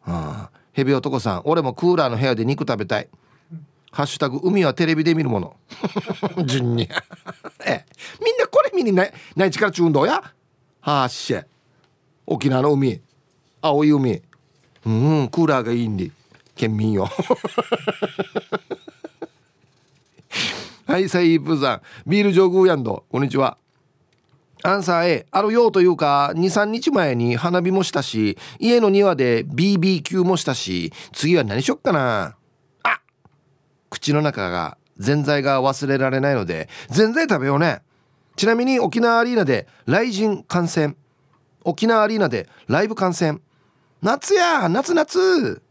[0.05, 3.09] あヘビ男さん俺もクーラーの部屋で肉食べたい。
[3.91, 5.57] ハッシュタグ海はテレビで見るもの。
[6.47, 6.89] 順に。
[7.67, 7.85] え
[8.25, 10.33] みんなこれ見にないない力中運動や？
[10.81, 11.45] はっしゃ。
[12.27, 13.01] 沖縄の海。
[13.61, 14.23] 青い海。
[14.85, 16.11] うんクーラーがいいんで。
[16.55, 17.09] 県民よ
[20.85, 23.05] はいサイープさんビール上宮やんど。
[23.09, 23.57] こんにちは。
[24.65, 32.37] アンサー A あるようというか23日前に花火もしたし家の庭で BBQ もしたし次は何しよっかな。
[32.83, 33.01] あ
[33.91, 37.83] 口の中がぜんざいが忘れられないのでぜんざい食べようね。
[38.35, 40.97] ちなみに沖縄アリーナで雷神観戦。
[41.63, 43.41] 沖縄アリーナでライブ観戦。
[44.03, 45.63] 夏や夏夏。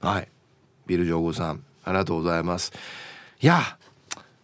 [0.00, 0.28] はい。
[0.86, 2.70] ビル上宮さんありがとうございます。
[3.40, 3.75] いや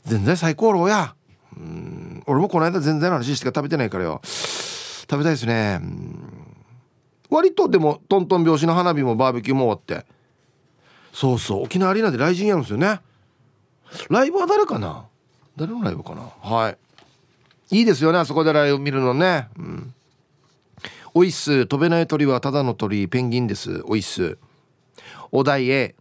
[0.05, 1.15] 全然最高ろうや。
[1.57, 2.23] うん。
[2.27, 4.21] 俺もこの間全然の話しか食べてないからよ。
[4.25, 5.81] 食べたいですね。
[7.31, 10.07] 割とでもトントン拍子の花火もバーベキューも終わって。
[11.13, 11.65] そうそう。
[11.65, 13.01] 沖縄アリーナで雷神やるんですよね。
[14.09, 15.07] ライブは誰かな？
[15.57, 16.23] 誰のライブかな？
[16.41, 16.79] はい。
[17.71, 19.49] いいですよねあそこでライブ見るのね。
[19.59, 19.95] うん。
[21.15, 23.07] おいっす飛べない鳥はただの鳥。
[23.09, 23.83] ペンギンです。
[23.85, 24.39] おいっす
[25.31, 25.95] お題 A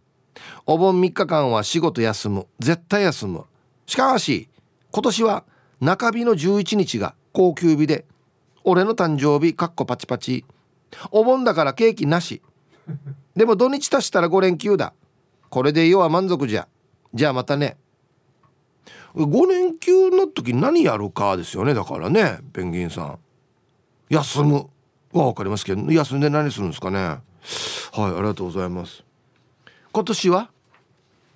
[0.64, 2.46] お盆3日間は仕事休む。
[2.58, 3.44] 絶対休む。
[3.86, 4.48] しかし
[4.90, 5.44] 今年は
[5.80, 8.04] 中日の11日が高級日で
[8.64, 10.44] 俺の誕生日かっこパチパチ。
[11.10, 12.42] お盆だからケーキなし。
[13.34, 14.92] でも土日足したら5連休だ。
[15.48, 16.68] これで要は満足じゃ。
[17.12, 17.76] じゃあまたね。
[19.14, 21.74] 5連休の時何やるかですよね。
[21.74, 23.18] だからねペンギンさん。
[24.08, 24.68] 休む。
[25.12, 26.98] は分かりますけど休んで何するんですかね。
[26.98, 27.20] はい
[28.02, 29.02] ありがとうございます。
[29.92, 30.50] 今年は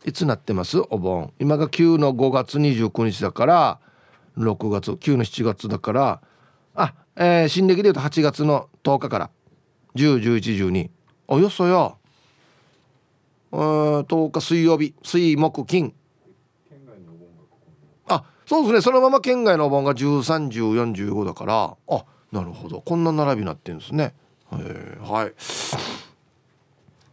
[0.07, 0.81] いつなってます？
[0.89, 1.35] お盆。
[1.39, 3.81] 今が9の5月29日だから
[4.39, 6.23] 6月9の7月だから
[6.75, 9.31] あ、えー、新暦で言うと8月の10日から。
[9.97, 10.91] 101112
[11.27, 11.99] およそよ。
[13.51, 14.95] 10日水曜日。
[15.03, 15.93] 水木金。
[18.09, 18.81] あそうですね。
[18.83, 21.77] そのまま県外のお盆が131045だから。
[21.89, 22.81] あなるほど。
[22.81, 24.15] こんな並びになってるんですね。
[24.51, 25.33] はい。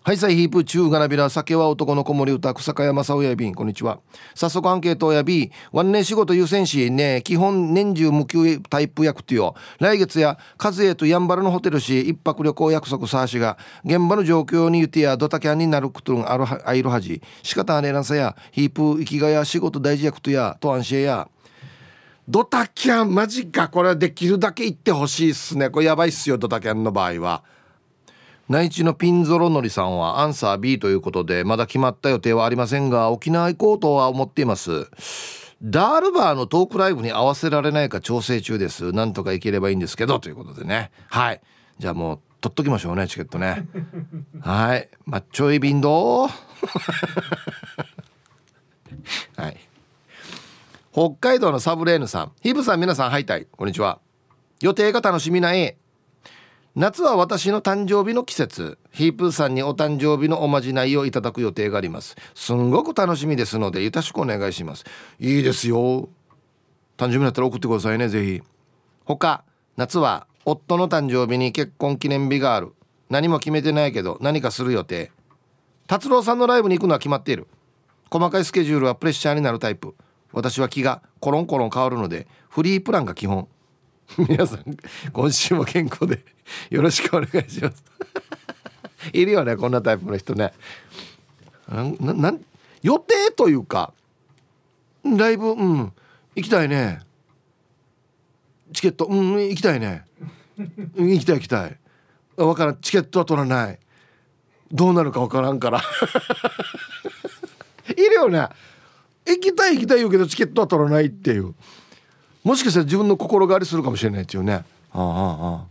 [0.06, 4.02] はいさいヒープ中がなびら酒は男の子守歌草加山正親便こんにちは。
[4.36, 9.56] 早速アンケートをやびワン年仕事優先しね基本年中無給タイプ役とよ。
[9.80, 17.22] 来月や和江とやんばるのホテルし一泊旅行約束さあしが現場の状況に言ってやドタキャンになることんあるあいるはじ。
[17.42, 21.30] 仕方あねえなさやヒープ生きがや仕事大事役とやと安心や。
[22.28, 23.70] ドタキャンマジか。
[23.70, 25.70] これできるだけ言ってほしいっすね。
[25.70, 27.46] これやばいっすよドタキャンの場合は。
[28.50, 34.88] 内地のピンゾロノリさんはアンサー B ということでまだ決まった予定はありませんが沖縄行こうとは思っています。
[35.62, 38.92] ダールバーのトークライブに合わせられないか調整中です。
[38.92, 40.92] なんとか行ければいいんですけどということでね。
[41.08, 41.42] はい。
[41.80, 43.66] じゃあもう取っときましょうねチケットね。
[44.42, 44.90] はい。
[45.06, 46.30] マッチョイビンドは
[49.48, 49.58] い。
[50.92, 52.34] 北海道のサブレーヌさん。
[52.42, 54.00] ヒブさん皆さんハイタイこんにちは。
[54.62, 55.78] 予定が楽しみな A
[56.76, 58.80] 夏は私の誕生日の季節。
[58.90, 62.16] ヒープーさんにお誕生日のおまじないをいただく予定があります。
[62.34, 64.84] すんごく楽しみですのでよろしくお願いします。
[65.20, 66.10] いいですよ。
[66.98, 68.42] 誕生日だったら送ってくださいねぜひ。
[69.06, 69.44] 他
[69.78, 72.74] 夏は夫の誕生日に結婚記念日がある。
[73.08, 75.12] 何も決めてないけど何かする予定。
[75.86, 77.46] 達郎さんのライブに行くのは決まっている。
[78.10, 79.94] 細かいスケジュールはプレッシャーになるタイプ。
[80.32, 83.48] 私は気がコロンコロン変わるのでフリープランが基本。
[84.18, 84.78] 皆さん
[85.12, 86.24] 今週も健康で
[86.70, 87.84] よろしくお願いします。
[89.14, 90.54] いるよねこんなタイプの人ね。
[91.68, 92.34] なな
[92.82, 93.94] 予定というか
[95.04, 95.92] ライブうん
[96.36, 97.02] 行きたいね。
[98.74, 100.06] チケットうん行きたいね。
[100.58, 101.78] 行きたい行きたい。
[102.36, 102.78] 分からん。
[102.78, 103.80] チケットは取らない。
[104.72, 105.82] どうなるか分からんから。
[107.90, 108.48] いるよね。
[109.26, 111.56] 行きたい行きたい言うけどチケットは取らないっていう。
[112.44, 114.54] もしかしたら自分の心変わりするかもしれないっていうね。
[114.54, 115.66] ああ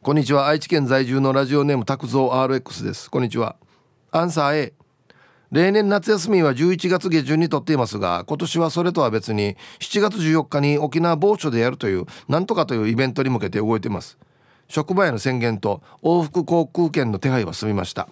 [0.00, 0.46] こんにちは。
[0.46, 3.10] 愛知県在住のラジオネーム拓蔵 RX です。
[3.10, 3.56] こんにちは。
[4.12, 4.74] アンサー A
[5.50, 14.18] 例年夏休みは11月下旬にとっていますが今年はそれとは別に7月14日に沖縄某所でやるというなんとかというイベントに向けて動いています。
[14.68, 18.08] 職場への宣言と往復航空券の手配は済みました。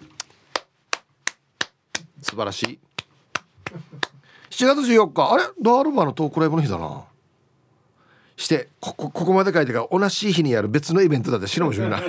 [2.21, 2.79] 素晴らしい。
[4.49, 5.33] 7月14日。
[5.33, 5.43] あれ？
[5.61, 7.05] ダールバーのトークライブの日だな
[8.43, 11.97] してここここまで書いてから同じ日にやる別のイベントだって知らんもしれな。
[11.97, 12.01] い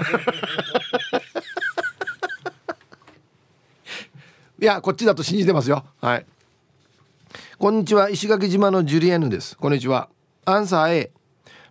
[4.61, 5.85] いやこっちだと信じてますよ。
[6.01, 6.27] はい。
[7.59, 8.11] こんにちは。
[8.11, 9.57] 石垣島のジュリエヌです。
[9.57, 10.09] こんにちは。
[10.45, 11.13] アンサー A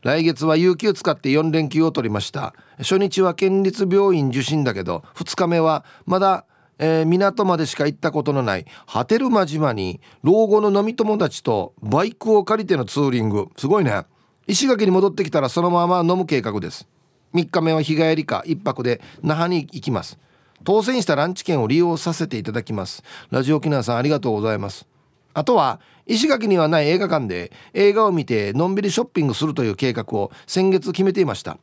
[0.01, 2.53] 来月は有給使って4連休を取りました。
[2.77, 6.45] 初日は県立病院受診だけど2日目はまだ、
[6.79, 13.49] えー、港までしか行ったことのない波照間島に老後の飲み友達とバイクを借りてのツーリング。
[13.57, 14.05] すごいね
[14.47, 16.87] 石垣に戻ってきたらそのまま飲む計画です。
[17.33, 20.19] 3日目は日帰りか1泊で那覇に行きます。
[20.63, 23.03] 当選したランチ券を利用させていただきます。
[23.31, 24.87] ラジオ沖縄さんありがとうございます。
[25.33, 31.57] あとは石垣にはない映画館で映画を見てのんびりショッピングするという計画を先月決めていました。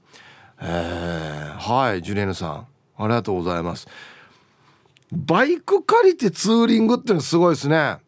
[0.60, 2.66] えー、はいジュレーヌさん。
[2.96, 3.88] ありがとうございます。
[5.12, 7.98] バイク借りてツーリングってのすごいですね。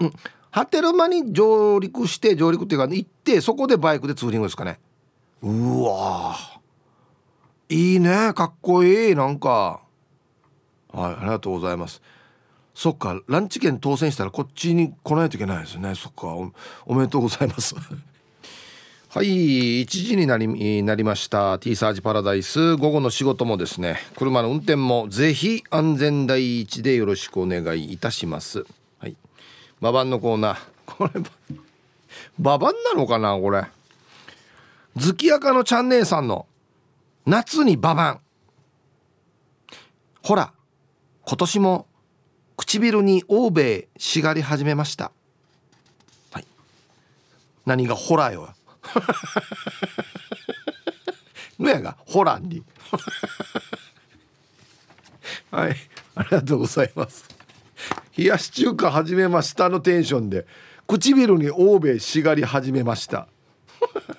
[0.00, 0.12] うん。
[0.56, 4.80] 波照間に上陸して上陸っていうか行ってそこでバイクでツーリングですかね。
[5.42, 6.34] うわ
[7.68, 9.82] いいねかっこいいなんか。
[10.94, 12.00] はいありがとうございます。
[12.74, 15.94] そっかランチ券当選したらこっちに来ないといけないですね。
[15.94, 16.28] そっか
[16.86, 17.74] おめでとうございます。
[19.12, 21.58] はい1時になりなりました。
[21.58, 22.76] T サージパラダイス。
[22.76, 28.64] 午後の仕事もですね車の運転もぜひ安全第一でよろしくお願いいたします。
[29.80, 30.58] ババンのコーナー。
[30.86, 31.20] これ
[32.38, 33.64] ババンなのかなこれ。
[34.96, 36.46] 月明かのチャンネルさんの
[37.26, 38.20] 夏にババン
[40.22, 40.52] ほら
[41.22, 41.86] 今年も
[42.56, 45.12] 唇に欧米しがり始めました。
[46.32, 46.46] はい。
[47.66, 48.54] 何がホラーよ。
[51.58, 52.62] のやがホラーに。
[55.50, 55.76] はい。
[56.14, 57.35] ありがとうございます。
[58.16, 60.46] 冷やし中華始めましたのテンションで
[60.86, 63.28] 唇に欧米しがり始めました。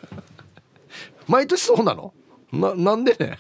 [1.28, 2.14] 毎年そうなの？
[2.52, 3.38] ななんでね？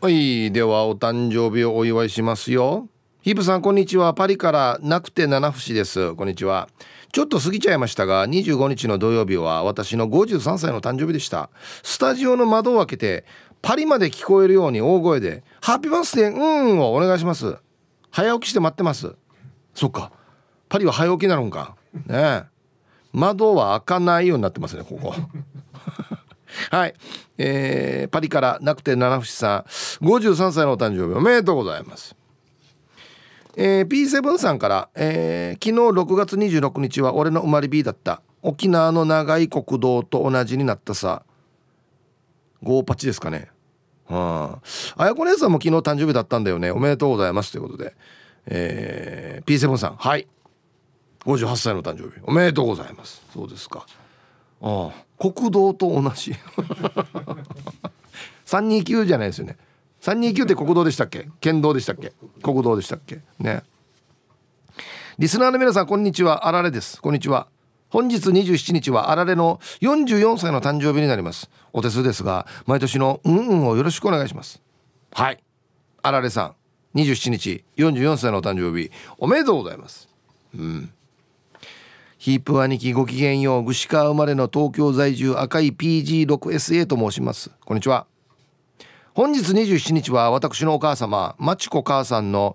[0.00, 2.88] はいではお誕生日をお祝いしますよ。
[3.22, 4.14] ヒープさんこんにちは。
[4.14, 6.14] パリからなくて七節です。
[6.14, 6.68] こんにちは。
[7.12, 11.50] ちょっと過ぎちゃいましたが25日の土曜日は私の53歳の誕生日でした。
[11.82, 13.24] スタジオの窓を開けて
[13.60, 17.56] パリまで聞こえるように大声で「ハッピーバースデーうん」をお願いします
[18.10, 19.14] 早起きして待ってます。
[19.74, 20.12] そっか。
[20.68, 21.76] パリは早起きなのか。
[22.06, 22.44] ね。
[23.12, 25.14] 窓は開かないようになってますねここ。
[26.70, 26.94] はい、
[27.38, 30.04] えー、パリからなくて七節さん。
[30.04, 32.14] 53歳のお誕生日おめでとうございます。
[33.56, 38.22] えー、P7 さんから、えー、昨日6月26日は俺の生まれ日だった。
[38.42, 41.24] 沖縄の長い国道と同じになったさ。
[42.62, 43.38] ゴーパチですかね。
[43.38, 43.44] は
[44.12, 44.58] あ
[45.06, 46.70] やこ姉さんも昨日誕生日だったんだよね。
[46.70, 47.94] おめでとうございますということで、
[48.46, 49.96] えー、P7 さん。
[49.96, 50.26] はい。
[51.24, 52.20] 58歳の誕生日。
[52.24, 53.22] おめでとうございます。
[53.32, 53.86] そうですか。
[54.62, 56.34] ああ国道と同じ。
[58.46, 59.56] 329じゃないですよね。
[60.00, 61.28] 329って国道でしたっけ？
[61.40, 62.12] 県道でしたっけ？
[62.42, 63.20] 国道でしたっけ？
[63.38, 63.62] ね。
[65.18, 66.48] リスナーの皆さんこんにちは。
[66.48, 67.00] あられです。
[67.00, 67.46] こんにちは。
[67.90, 71.50] 本日27日はあられの44歳の誕生日になります。
[71.72, 74.62] お手数ですが毎年のうんうんをよろしくお願いします。
[75.12, 75.42] はい。
[76.02, 76.54] あられさ
[76.94, 80.08] ん27日44歳のお誕生日おめでとうございます。
[80.54, 80.92] うん。
[82.16, 87.50] ヒープ兄貴ごきげんよう串川生まれの東京在住赤い PG6SA と申します。
[87.64, 88.06] こんにちは。
[89.14, 92.54] 本日27日は私のお母様まちこ母さんの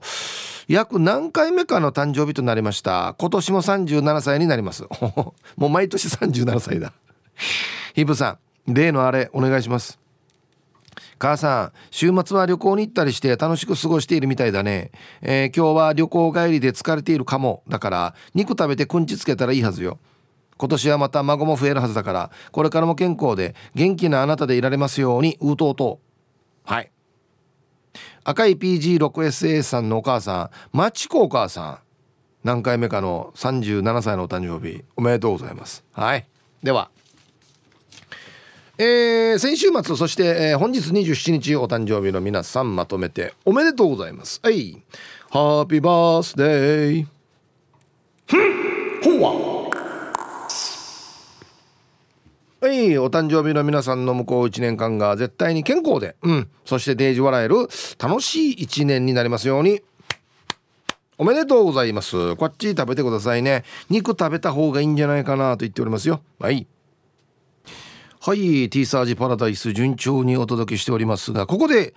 [0.68, 3.16] 約何回目かの誕生日となりました。
[3.18, 4.84] 今年も37歳になります。
[5.58, 6.94] もう毎年37歳だ。
[7.94, 10.00] ヒブさん例のあれお願いします。
[11.18, 17.64] 母さん週末は旅行に行ったりして楽しく過ごしているみたいだね、えー、今日は旅行帰りで疲れているかも。
[17.68, 20.00] だから肉食べてくんちつけたらいいはずよ。
[20.58, 26.00] 今年はまた孫も増えるはずだからこれからも健康で元気なあなたでいられますようにうとうと。
[26.64, 26.92] はい。
[28.28, 31.78] 赤い PG6SA さんのお母さんまちこお母さん
[32.44, 35.84] 何回目かの37歳のお誕生日おめでとうございます。
[35.94, 36.26] はい。
[36.64, 36.90] では。
[38.78, 44.40] えー、先週末そして、えー、本日27日お誕生日の皆さんまとめておめでとうございます。
[44.44, 44.82] はい。
[45.30, 47.06] ハッピーバースデー
[48.26, 49.34] ふんほわ
[52.66, 52.98] はい。
[52.98, 56.16] お誕生日の皆さんの向こう1年間が絶対に健康で。
[56.24, 56.50] うん。
[56.66, 57.68] そしてデージ笑える
[58.00, 59.84] 楽しい1年になりますように。
[61.20, 62.36] おめでとうございます。
[62.38, 63.66] こっち食べてくださいね。
[63.92, 66.24] 肉食べた方がいいんじゃないかなと言っておりますよ。
[66.40, 66.66] はい。
[68.20, 68.68] はい。
[68.72, 71.94] T サージパラダイス順調にお届けしておりますがここで、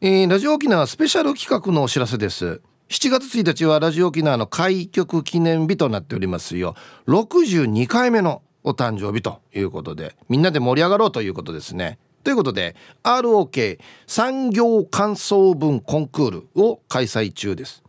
[0.00, 2.60] えー、ラジオ沖縄スペシャル企画のお知らせです。
[2.90, 6.76] 7月1日はラジオ沖縄の開局記念日となっておりますよ。
[7.08, 11.98] 62回目のお誕生日ということでみんなで盛り上がろうということですね。
[12.24, 17.82] ということで ROK 産業感想文コンクールを開催中です。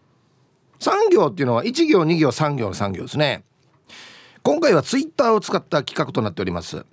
[0.80, 3.44] 産業っていうのは1行2行3行の3行ですね。
[4.42, 6.86] 今回はツイッターを使った企画となっております。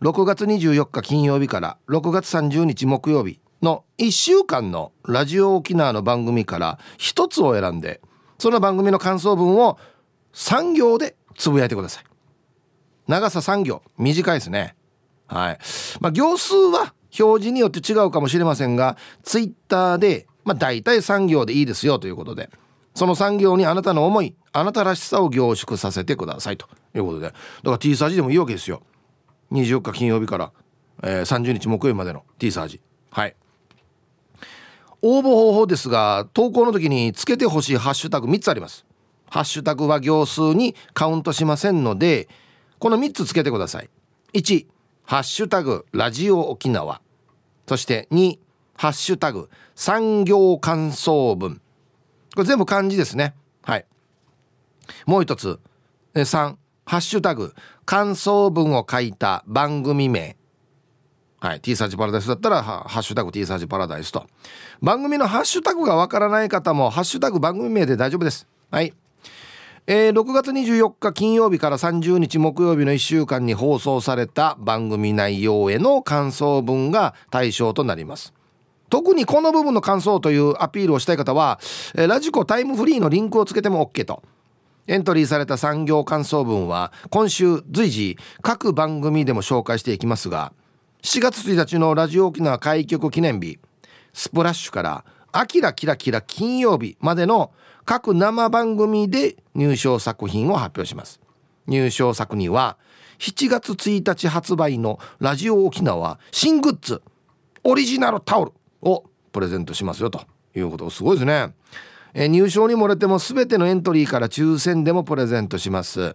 [0.00, 8.00] 6月24日金曜日から6月30日木曜日の1週間のラジオ沖縄の番組から1つを選んで
[8.38, 9.78] その番組の感想文を
[10.32, 12.07] 3行でつぶやいてください。
[13.08, 13.82] 長さ3行。
[13.98, 14.76] 短いですね。
[15.26, 15.58] はい。
[16.00, 22.50] まあ行数は表示によって違うかもしれませんがツイッターでまあ大体3行でいいですよということで
[22.94, 26.68] その3行にあなたの思いあなたらしさを凝縮させてくださいと。
[26.94, 27.26] いうことで。
[27.26, 27.36] だか
[27.70, 28.82] ら T サージでもいいわけですよ。
[29.52, 30.52] 24日金曜日から、
[31.02, 32.80] えー、30日木曜日までの T サージ。
[33.10, 33.34] はい。
[35.00, 38.84] 応募方法ですが投稿の時につけてほしいハッシュタグ3つあります。
[39.30, 42.28] ハッシュタグは行数にカウントしませんので
[42.78, 43.90] この3つつけてください。
[44.34, 44.66] 1
[45.04, 47.00] ハッシュタグラジオ沖縄。
[47.66, 48.38] そして2
[48.76, 51.60] ハッシュタグ産業感想文。
[52.34, 53.34] これ全部漢字ですね。
[53.62, 53.86] はい。
[55.06, 55.58] もう一つ。
[56.14, 60.36] 3ハッシュタグ感想文を書いた番組名。
[61.40, 64.26] はい、T サージパラダイスだったらハッシュタグ T サージパラダイスと。
[64.82, 68.46] 番組のハッシュタグがわからない方もハッシュタグ番組名で大丈夫です。
[68.70, 68.92] はい。
[69.90, 78.34] えー、6月24日金曜日から30日木曜日の1週間に放送された番組内容への感想文が対象となります。
[78.90, 81.58] 特にこの部分の感想というアピールをしたい方は、
[81.94, 84.22] えー、ラジコタイムフリーのリンクをつけても OK と。
[84.88, 90.52] エントリーされた産業感想文は今週随時各番組でも紹介していきますが
[91.02, 93.58] 7月1日のラジオ沖縄開局記念日
[94.14, 97.50] スプラッシュから「あきらキラキラ金曜日」までの
[97.88, 101.22] 各生番組で入賞作品を発表します。
[101.66, 102.76] 入賞作には
[103.18, 107.00] 7月1日発売のラジオ沖縄新グッズ
[107.64, 110.20] オリジナルタオルをプレゼントしますよと
[110.54, 110.90] いうこと。
[110.90, 111.54] すごいですね。
[112.12, 116.14] え入賞に漏れても全てのエントリーから抽選でもプレゼントします、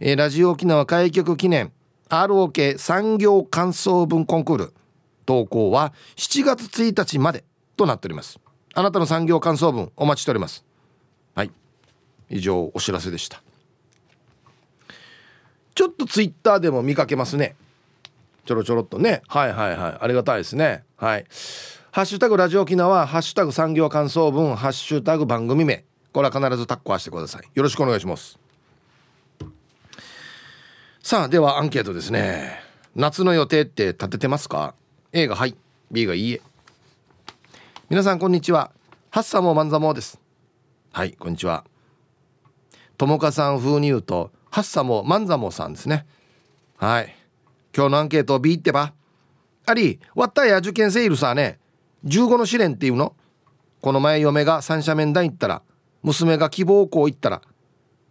[0.00, 1.72] えラジオ沖縄開局記念
[2.08, 4.74] ROK 産業感想文コンクール
[5.24, 7.44] 投稿は7月1日まで
[7.76, 8.40] となっております。
[8.74, 10.65] あなたの産業感想文お待ちしております。
[12.30, 13.42] 以上お知らせでした
[15.74, 17.56] ちょっとツイッターでも見かけますね
[18.44, 21.26] ちょろちょろっとねはいはいはいありがたいですねはい
[21.96, 25.82] ハッシュタグラジオ沖縄、ハッシュタグ産業感想文、ハッシュタグ番組名。
[26.12, 27.42] これは必ずタッコはしてください。
[27.54, 28.38] よろしくお願いします。
[31.02, 32.60] さあ、ではアンケートですね。
[32.94, 34.74] 夏の予定って立ててますか
[35.14, 35.56] ?A がはい、
[35.90, 36.42] B がいいえ。
[37.88, 38.72] 皆さんこんにちは。
[39.08, 40.20] ハッサモマンザモです。
[40.92, 41.64] はい、こんにちは。
[42.96, 46.06] ともかさん風に言うと、ハッサモマンザモさんですね。
[46.76, 47.14] はい。
[47.74, 48.92] 今日のアンケート B ってば。
[49.66, 51.58] あり、わったや受験生いるさね。
[52.04, 53.14] 15の試練っていうの？
[53.82, 55.62] この前嫁が三者面談行ったら
[56.02, 57.42] 娘が希望校行ったら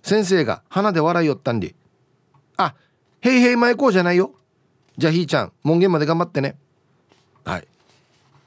[0.04, 1.76] 先生が鼻で笑いよったんで
[2.56, 2.76] 「あ
[3.20, 4.32] へいへい前校じゃないよ
[4.98, 6.56] じゃあひーちゃん門限まで頑張ってね」
[7.44, 7.68] はい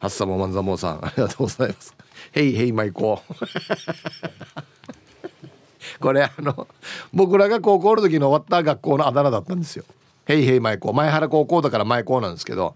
[0.01, 1.95] ハッサモマンザモさんありがとうございます
[2.33, 3.21] へいへい前校
[6.01, 6.69] これあの
[7.13, 9.85] 僕らが高校の時の終わった学校のあだ名だったんですよ。
[10.27, 10.93] へいへい前校。
[10.93, 12.75] 前原高校だから前校なんですけど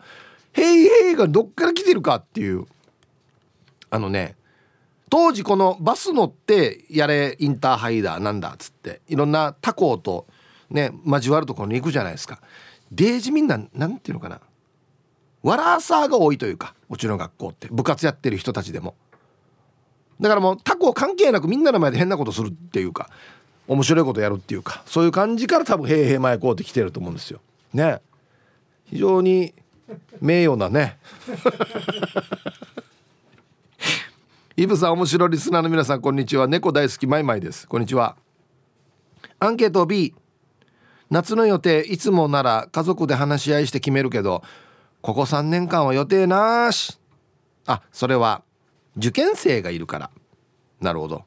[0.53, 2.67] ヘイヘイがどっから来てるかっていう。
[3.91, 4.37] あのね
[5.11, 10.27] 当時このバス乗ってやれインターハイだなんだっつっていろんな他校と
[10.71, 12.41] ね交わるところに行くじゃないですか。
[12.91, 14.41] デージみんななんていうのかな。
[15.43, 17.69] わらさが多いというかうちの学校って。
[17.71, 18.95] 部活やってる人たちでも。
[20.23, 23.11] だからもう他校関係なくみんなの前で変なことするっていうか
[23.67, 27.41] 面白いことやるっていうかそういう感じから多分「へいへい前こう」って来てると思うんですよ。
[27.75, 28.01] ね。
[28.85, 29.53] 非常に
[30.21, 30.99] 名誉なね。
[34.57, 36.47] イブさん面白いリスナーの皆さんこんにちは。
[36.47, 37.67] 猫大好きマイマイです。
[37.67, 38.17] こんにちは。
[39.41, 40.15] アンケート B
[41.11, 44.43] 夏の予定いつもなら家族で話し合いして決めるけど
[45.01, 47.01] ここ3年間は予定なし。
[47.67, 48.43] あそれは
[48.97, 50.11] 受験生がいるから。
[50.81, 51.25] なるほど。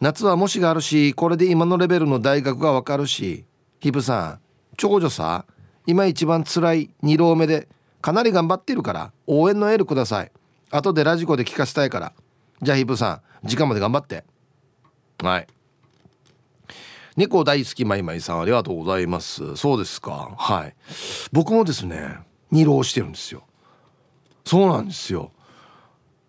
[0.00, 3.44] 夏は模試があるしこれで今のレベルの大学がわかるし。
[3.80, 4.40] ヒブさん
[4.78, 5.44] 長女さ
[5.86, 7.68] 今一番辛い2浪目で
[8.00, 10.32] かなり頑張ってるから応援のエールください。
[10.70, 12.12] 後でラジコで聞かせたいから。
[12.62, 14.24] じゃあヒブさん時間まで頑張って。
[15.22, 15.46] はい。
[17.16, 19.56] 猫大好きマイマイさんありがとうございます。
[19.56, 20.34] そうですか。
[20.36, 20.74] はい。
[21.30, 22.18] 僕もですね
[22.52, 23.44] 2浪してるんですよ。
[24.44, 25.30] そうなんですよ。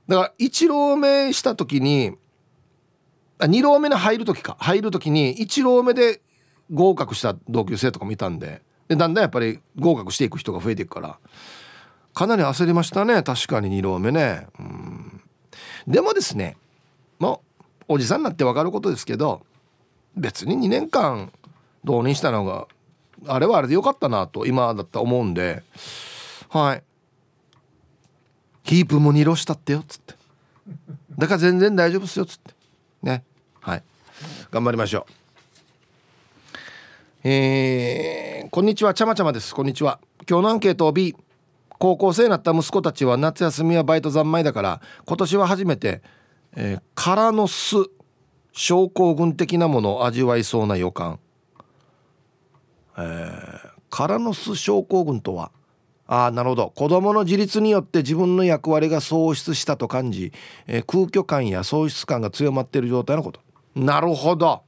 [0.08, 2.18] だから1浪目した時に
[3.40, 4.56] あ2浪目に入る時か。
[4.60, 6.22] 入る時に1浪目で
[6.72, 8.62] 合格した同級生とかもいたんで。
[8.88, 11.20] でだんだんやっぱり合格していく人が増えていくから。
[12.14, 13.24] かなり焦りましたね。
[13.24, 14.48] 確かに2浪目ね。
[14.60, 15.22] うん。
[15.88, 16.58] でもですね
[17.20, 17.42] も
[17.90, 19.46] うおじさんになって分かることですけど
[20.16, 21.32] 別に2年間
[21.84, 22.68] 浪人したのが
[23.28, 25.64] あれはあれでよかったなと今だったら思うんで。
[26.50, 26.84] はい。
[28.66, 30.16] ヒープも2浪したってよっつって。
[31.18, 32.54] だから全然大丈夫っすよっつって。
[33.04, 33.24] ね。
[33.62, 33.84] はい。
[34.50, 35.06] 頑張りましょ
[37.24, 37.28] う。
[37.28, 38.96] えー、こんにちは。
[38.96, 39.54] ちゃまちゃまです。
[39.54, 40.00] こんにちは。
[40.28, 41.16] 今日のアンケートを B
[41.78, 46.02] 高校生になった息子たちは夏休みはバイト三昧だから今年は初めて、
[46.56, 47.76] えー、空の巣
[48.52, 51.20] 症候群的なものを味わいそうな予感。
[52.98, 55.52] えー、空の巣症候群とは？
[56.08, 56.72] ああなるほど。
[56.76, 60.32] 子供の自立によって自分の役割が喪失したと感じ、
[60.68, 63.40] えー、空虚感や喪失感が強まっている状態のこと。
[63.76, 64.62] なるほど。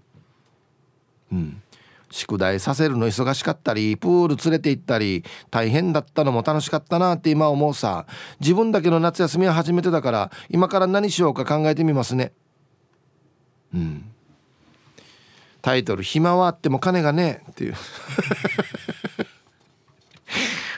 [1.32, 1.62] うん。
[2.10, 8.08] 宿題させるの忙しかったりプール連れて行ったり大変だったのも楽しかったなって今思うさ。
[8.40, 12.32] 自分だけの夏休みは初めてだから今から何しようか考えてみますね。
[13.76, 14.12] うん。
[15.62, 17.76] タイトル「暇はあっても金がねっていう。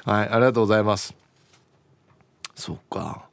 [0.06, 1.16] はいありがとうございます。
[2.56, 3.30] そっか。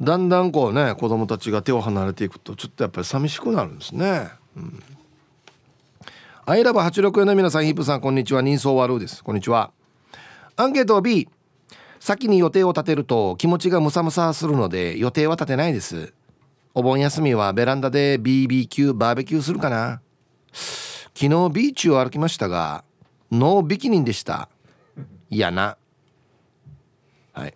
[0.00, 4.30] だんだんこうね子供たちが手を離れていくとちょっとやっぱり寂しくなるんですね。
[4.56, 4.82] うん。
[6.44, 8.42] アイラブ864の皆さんヒップさんこんにちは。
[8.42, 9.22] 人相悪です。
[9.22, 9.70] こんにちは。
[10.56, 11.28] アンケート B
[12.00, 16.12] 先に予定を立てると気持ちがムサムサするので予定は立てないです。
[16.74, 20.00] お盆休みはベランダで BBQ バーベキューするかな。
[20.52, 22.82] 昨日ビーチを歩きましたが
[23.30, 24.48] ノービキニンでした。
[25.32, 25.76] 嫌な。
[27.32, 27.54] はい。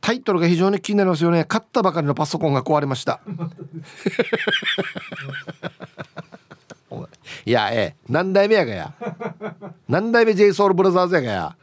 [0.00, 1.44] タイトルが非常に気になりますよね。
[1.44, 3.20] 買ったばかりのパソコンが壊れました。
[7.44, 7.96] いやええ。
[8.08, 8.94] 何代目やがや。
[9.88, 11.56] 何代目 j ソ o u l b r o t h e やがや。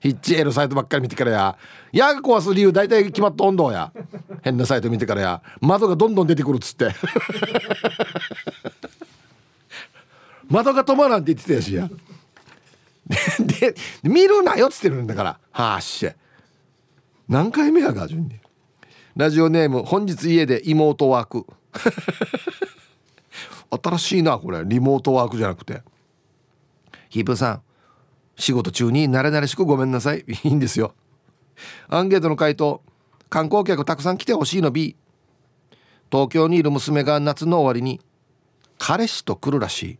[0.00, 1.56] ヒッチエルサイトばっかり見てからや。
[1.92, 3.92] やが壊す理由大体決まった温度や。
[4.42, 5.42] 変なサイト見てからや。
[5.60, 6.90] 窓がどんどん出てくるっつって。
[10.48, 11.90] 窓が止まらんって言ってたやしや。
[13.60, 15.38] で見るなよっつってるんだから。
[15.50, 16.08] はあし
[17.28, 18.38] 何回目やが順に。
[19.16, 21.46] ラジオネーム本日家で妹ワーク。
[23.82, 24.62] 新しいなこれ。
[24.64, 25.82] リモートワークじゃなくて。
[27.08, 27.62] ヒープさん。
[28.36, 30.24] 仕事中に慣れ慣れしくごめんなさい。
[30.44, 30.94] いいんですよ。
[31.88, 32.82] アンケートの回答。
[33.28, 34.94] 観光客たくさん来てほしいの B
[36.10, 38.02] 東京にいる娘が夏の終わりに
[38.76, 39.98] 彼氏と来るらしい。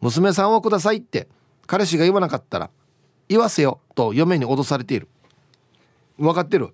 [0.00, 1.28] 娘さんをくださいって。
[1.68, 2.70] 彼氏が言わなかったら
[3.28, 5.06] 言わせよと嫁に脅されている。
[6.18, 6.70] 分かってる？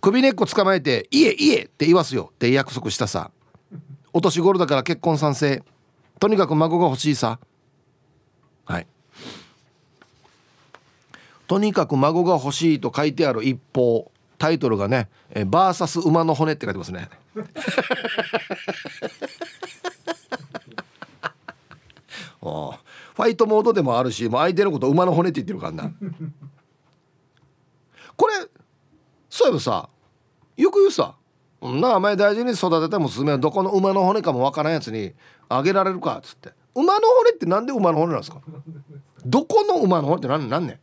[0.00, 3.30] 首根っこ捕まえて「いえいえ」って言わすよって約束したさ。
[4.12, 5.62] お年頃だから結婚賛成。
[6.18, 7.38] とにかく孫が欲しいさ。
[8.64, 8.86] はい。
[11.46, 17.10] とにかく孫が欲しいと書いてある一方タイトルがね「えバーサス馬の骨」って書いてますね
[23.14, 25.92] ファイトモードでもあるしもう相手のこと馬の骨って言ってるからな。
[28.16, 28.32] これ
[29.28, 29.88] そういえばさ
[30.56, 31.14] よく言うさ
[31.62, 35.12] なあ前大事に育てた娘はどこの馬の骨かもわからんやつに
[35.48, 36.52] あげられるかっつって。
[36.74, 38.40] 馬の骨ってなんで馬の骨なんですか？
[39.24, 40.80] どこの馬の骨って何なんね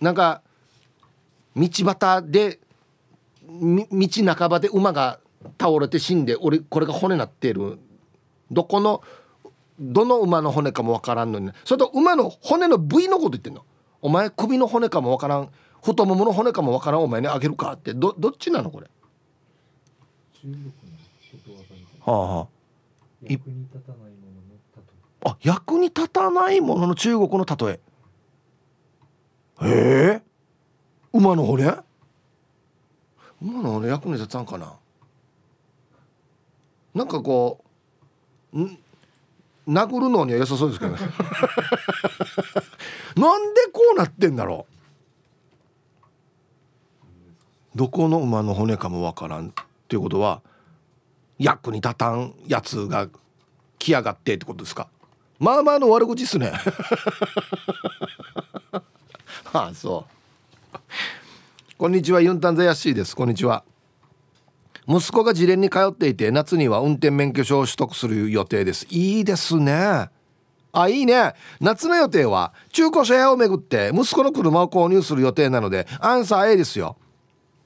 [0.00, 0.42] なんか
[1.56, 2.60] 道端で
[3.44, 5.18] 道半ばで馬が
[5.60, 7.78] 倒れて死んで俺これが骨なってる。
[8.50, 9.02] どこの
[9.78, 11.50] どの馬の骨かもわからんのに。
[11.64, 13.64] それと馬の骨の部位のこと言ってんの。
[14.00, 15.50] お前首の骨かもわからん。
[15.82, 17.94] 太ももの骨かもわからんお前にあげるかって。
[17.94, 18.88] どどっちなのこれ？
[22.00, 22.48] はあはあ。
[23.22, 24.84] 役に立たないものの例え。
[25.24, 27.80] あ役に立たないものの中国の例え。
[29.62, 30.22] へえ。
[31.12, 31.64] 馬の骨？
[33.40, 34.74] 馬の骨役に立たんかな。
[36.94, 37.64] なんかこ
[38.52, 38.78] うん？
[39.68, 40.98] 殴るのには良さそうですけどね。
[43.16, 44.66] なんでこうなってんだろ
[47.74, 47.78] う。
[47.78, 49.52] どこの馬の骨かもわからんっ
[49.88, 50.42] ていうことは
[51.38, 53.08] 役に立たんやつが
[53.78, 54.88] 来やがってってことですか。
[55.38, 56.52] まあまあの悪口っすね。
[59.52, 60.06] ああそ
[60.72, 60.78] う。
[61.76, 63.16] こんにちはユンタンザヤッシーです。
[63.16, 63.64] こんにちは。
[64.88, 68.86] 息子が自連に通っていて夏には運転免許証を取得する予定です。
[68.90, 70.08] いいですね。
[70.72, 71.34] あいいね。
[71.60, 76.96] 夏の予定は中古車屋を巡って息子の車を購入する予定なのでアンサー A ですよ。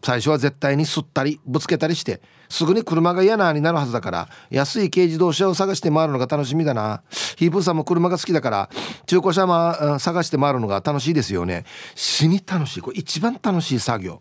[0.03, 7.03] 最初は絶対に吸ったりぶつけたりしてすぐに車が嫌なになるはずだから安い軽自動車を探して回るのが楽しみだな。
[7.37, 8.71] ヒープーさんも車が好きだから
[9.07, 11.65] 中古車ま探して回るのが楽しいですよね。
[11.95, 12.81] 死に楽しい。
[12.83, 14.21] これ一番楽しい作業。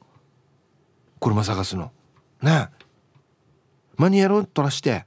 [1.19, 1.91] 車探すの。
[2.41, 2.69] ね
[3.97, 5.05] マニュアル取らして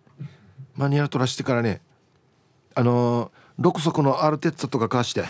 [0.76, 1.80] マニュアル取らしてからね
[2.74, 5.24] あのー、6足のアルテッツァとか貸して。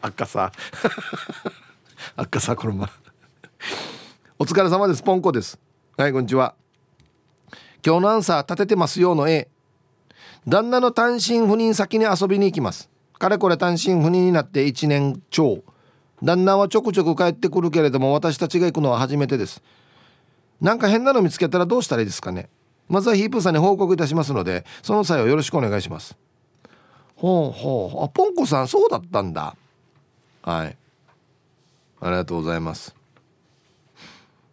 [0.00, 0.52] 赤さ。
[2.14, 2.88] 赤さ車
[4.38, 5.02] お疲れ様です。
[5.02, 5.58] ポンコです。
[5.98, 6.54] はいこんにちは。
[7.84, 9.48] 今日のアンサー立ててますよの A
[10.46, 12.88] 旦那の単身赴任先に遊びに行きます。
[13.18, 15.64] かれこれ単身赴任になって1年超。
[16.22, 19.62] 旦那はちょくちょく帰ってくるけれども私たちが行くのは初めてです
[20.60, 22.48] なんか変なの見つけたらどうしたらいいですかね。
[22.88, 26.16] まずはヒープーさんに報告いたしますのでその際はよろしくお願いします。
[27.16, 28.04] ほうほう。
[28.04, 29.56] あポンコさんそうだったんだ。
[30.42, 30.76] はい。
[32.00, 32.94] ありがとうございます。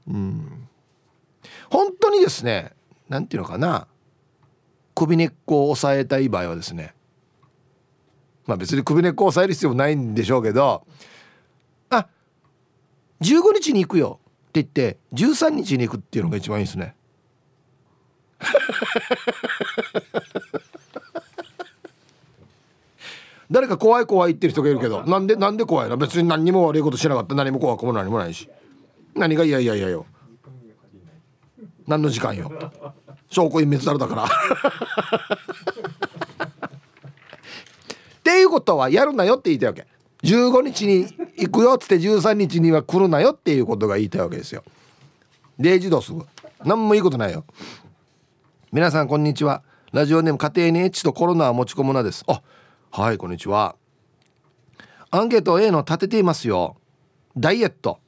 [0.08, 0.68] うん。
[1.70, 2.72] 本当にですね
[3.10, 3.88] 何て言うのかな。
[4.96, 6.94] 首根っこを押さえたい場合はですね。
[8.46, 10.86] まあ別に首根っこを押さえる必要もないんでしょうけど。
[11.90, 12.08] あ
[13.22, 14.20] 15日に行くよ。
[14.54, 16.96] って言って13日に行くっていうのが一番いいですね。
[23.50, 25.98] 誰か怖い怖い言ってる人がいるけどなんでなんで怖いの？
[25.98, 27.34] 別に何にも悪いことしなかった。
[27.34, 28.48] 何も怖くも何もないし。
[29.16, 30.06] 何がいやいやいやよ。
[31.88, 32.52] 何の時間よ。
[33.30, 34.26] 証拠隠滅だろだから。
[34.26, 34.28] っ
[38.24, 39.88] ていうことはやるなよって言いたいわけ。
[40.24, 41.08] 15日に
[41.38, 44.64] 行くよっつって13日には来るなよっていうことが言いたいわけですよ。
[45.60, 46.26] 0時どすぐ
[46.64, 47.46] 何もいいことないよ。
[48.72, 49.64] 皆さんこんにちは。
[49.92, 52.24] ラジオネーム家庭にエッチとコロナは持ち込むなです。
[52.28, 52.42] あ
[52.92, 53.76] はいこんにちは。
[55.12, 56.78] アンケート A の立てていますよ。
[57.38, 58.00] ダイエット。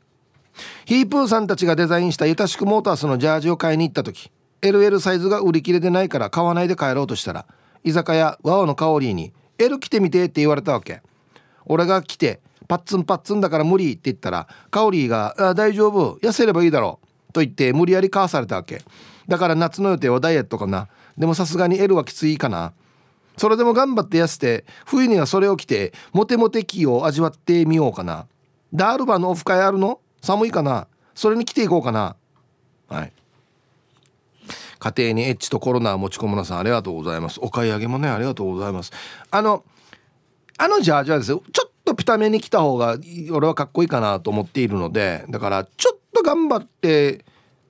[0.85, 7.45] ヒープーさんたちがデザインしたユタシクモータースのジャージを買いに行った時 LL サイズが売り切れでないから買わないで帰ろうとしたら
[7.83, 11.01] 居酒屋ワオのカオリーに L 着てみてって言われたわけ。
[11.65, 16.17] 俺が来てパッツンパッツンだから無理って言ったらカオリーが「大丈夫。
[16.19, 18.81] 痩せればいいだろう」と言って無理やりかわされたわけ。
[19.27, 20.87] だから夏の予定はダイエットかな。
[21.17, 22.73] でもさすがに L はきついかな。
[23.37, 28.27] それでも頑張って痩せて冬にはそれを着てモテモテ期を味わってみようかな。
[28.73, 29.99] ダールバのオフ会あるの？
[30.21, 30.87] 寒いかな？
[31.13, 32.15] それに来ていこうかな。
[32.87, 33.11] はい。
[34.77, 37.39] 家庭にエッチとコロナを持ち込むなさんありがとうございます。
[37.41, 38.91] お買い上げもねありがとうございます。
[39.31, 39.63] あの
[40.57, 42.97] あのジャージはですよちょっとピタめに着た方が
[43.31, 47.23] 俺はかっこいいかなと思っているのでだからちょっと頑張って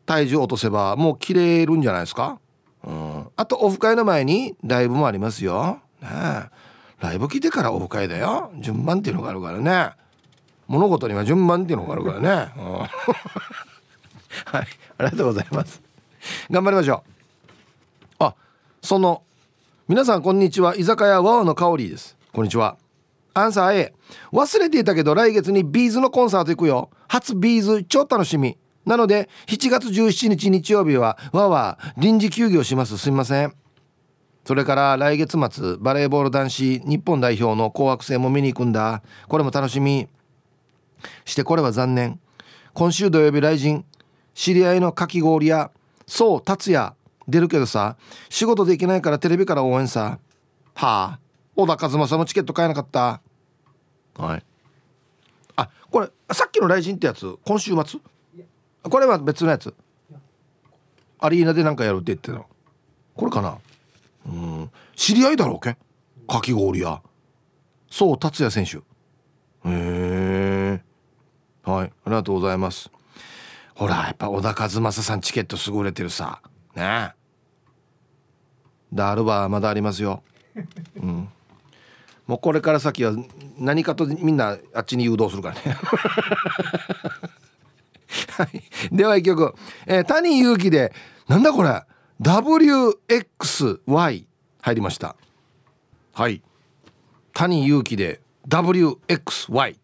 [0.05, 2.39] 体重落とせばもう着れるんじゃないですか？
[2.83, 3.27] うん。
[3.35, 5.79] あとオフ会の前にライブもありますよ。
[6.01, 6.09] ね
[7.01, 8.51] ライブ来てからオフ会だよ。
[8.59, 9.91] 順番っていうのがあるからね。
[10.67, 12.73] 物事には順番っていうのがあるからね、うん。
[12.79, 12.89] はい。
[14.53, 15.81] ありがとうございます。
[16.49, 17.03] 頑張りましょ
[18.19, 18.23] う。
[18.23, 18.35] あ
[18.81, 19.23] その
[19.87, 20.75] 皆さんこんにちは。
[20.75, 22.17] 居酒屋ワオの香りです。
[22.31, 22.77] こんにちは。
[23.37, 23.93] アンサー A
[24.31, 26.89] 忘れていたけど来月にビーズのコンサート行くよ。
[27.09, 28.57] 初ビーズ超楽しみ。
[28.85, 32.97] なので7月17日日曜日はわわ臨時休業します。
[32.97, 33.53] すみません。
[34.45, 39.03] それから来月末バレーボール男子日本代表の紅白戦も見に行くんだ。
[39.27, 40.07] これも楽しみ。
[41.25, 42.21] してこれは残念。
[42.73, 43.83] 今週土曜日来人
[44.33, 45.71] 知り合いのかき氷屋
[46.07, 46.93] そう達也
[47.27, 47.97] 出るけどさ
[48.29, 50.19] 仕事できないからテレビから応援さ。
[50.73, 51.19] はあ。
[51.57, 53.21] 小田和正のチケット買えなかった。
[54.17, 54.43] はい。
[55.57, 57.99] あこれさっきの来人ってやつ今週末？
[58.83, 59.73] これは別のやつ？
[61.19, 62.45] アリーナで何かやるって言ってたの。
[63.15, 63.57] これかな？
[64.27, 64.71] うん。
[64.95, 65.77] 知り合いだろうけ？
[66.27, 67.01] かき氷屋。
[67.89, 68.77] そう達也選手。
[68.77, 68.81] へ
[69.65, 70.81] え
[71.63, 71.87] はい。
[71.87, 72.91] ありがとうございます。
[73.75, 76.41] ほらやっぱ小田和正さんチケット優れてるさ。
[76.75, 77.13] ね。
[78.93, 80.23] ダールバーまだありますよ。
[80.97, 81.29] うん。
[82.27, 83.13] もうこれから先は
[83.57, 85.61] 何かとみんなあっちに誘導するからね。
[88.37, 88.63] はい、
[88.95, 89.53] では一曲、
[89.85, 90.93] えー、谷祐希で
[91.27, 91.83] なんだこれ
[92.21, 94.25] ？WXY
[94.61, 95.15] 入りました。
[96.13, 96.41] はい。
[97.33, 99.79] 谷祐希で WXY っ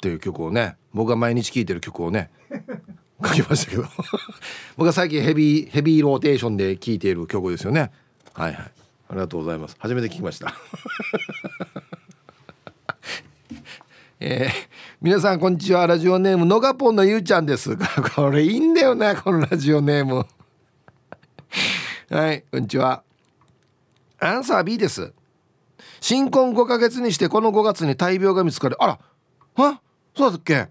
[0.00, 2.30] ていう曲をね僕が毎日聴いてる曲をね
[3.24, 3.84] 書きましたけど。
[4.76, 7.90] 僕は最近ヘビーヘビーローテーションで聴いている曲ですよね。
[8.32, 8.81] はいはい
[9.12, 9.76] ありがとうございます。
[9.78, 10.54] 初めて聞きました。
[14.20, 14.50] えー、
[15.02, 15.86] 皆さんこんにちは。
[15.86, 17.76] ラジオネームのがぽんのゆうちゃんです
[18.16, 20.26] これいいんだよねこのラジオネーム。
[22.08, 23.02] はいこんにちは。
[24.18, 25.12] アンサー B です。
[26.00, 28.98] 新婚5ヶ月にしてこの5月に大病が見つかるあら
[29.56, 29.80] あ
[30.16, 30.68] そうだっけ？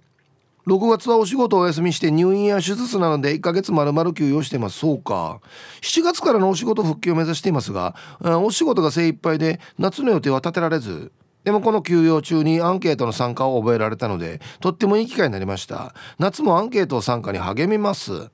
[0.67, 4.77] 6月はお仕事をお休みして入院や手術なので1ヶ月丸々休養しています。
[4.77, 5.41] そうか。
[5.81, 11.11] 7月からのお仕事復帰を目指していますがお仕事が精一杯で夏の予定は立てられず
[11.43, 15.95] でもこの休養中にアンケートの参加を覚えられたのでとってもいい機会になりました。
[16.19, 18.29] 夏もアンケート参加に励みます。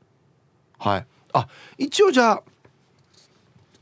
[0.78, 1.06] はい。
[1.34, 1.48] あ
[1.78, 2.44] 一応じゃあ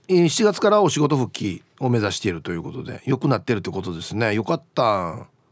[0.08, 4.36] 7月からお仕事復帰を目指しているということで良くなってるってことですね。
[4.36, 4.84] よかった。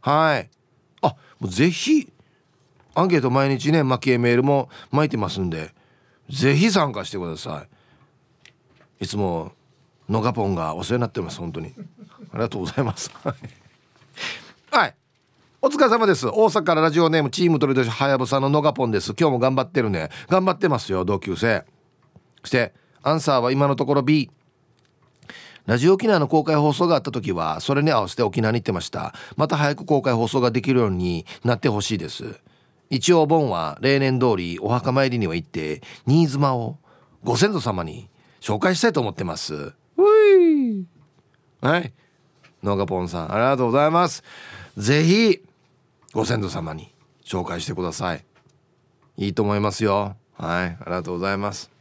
[0.01, 0.49] はい。
[1.01, 2.12] あもうぜひ
[2.95, 5.73] アンケート毎日ね巻きメールも巻いてますんで
[6.29, 7.65] ぜひ参加してくださ
[8.99, 9.03] い。
[9.05, 9.51] いつも
[10.07, 11.73] のがぽんがお世話になってます本当に。
[12.31, 13.11] ありがとうございます。
[14.71, 14.95] はい。
[15.61, 16.27] お疲れ様です。
[16.27, 19.13] 大阪からラジオネームチーム鳥年はやぶさののがぽんです。
[19.17, 20.09] 今日も頑張ってるね。
[20.29, 21.65] 頑張ってますよ同級生。
[22.41, 24.29] そしてアンサーは今のところ B
[25.65, 29.13] ラジオ沖縄の公開放送があった時はそれに合わせて沖縄に行ってました。
[29.37, 32.39] また早く公開放送ができるようになってほしいです。
[32.93, 36.77] 一応盆は例年通りお墓参りには行って新妻を
[37.23, 38.07] ご先祖様に
[38.39, 39.73] 紹介したいと思ってます。
[41.59, 41.91] はい。
[42.61, 44.23] 農家ポンさんありがとうございます。
[44.77, 45.41] ぜひ
[46.13, 46.93] ご先祖様に
[47.25, 48.23] 紹介してください。
[49.17, 50.15] いいと思いますよ。
[50.37, 50.77] はい。
[50.79, 51.71] ありがとうございます。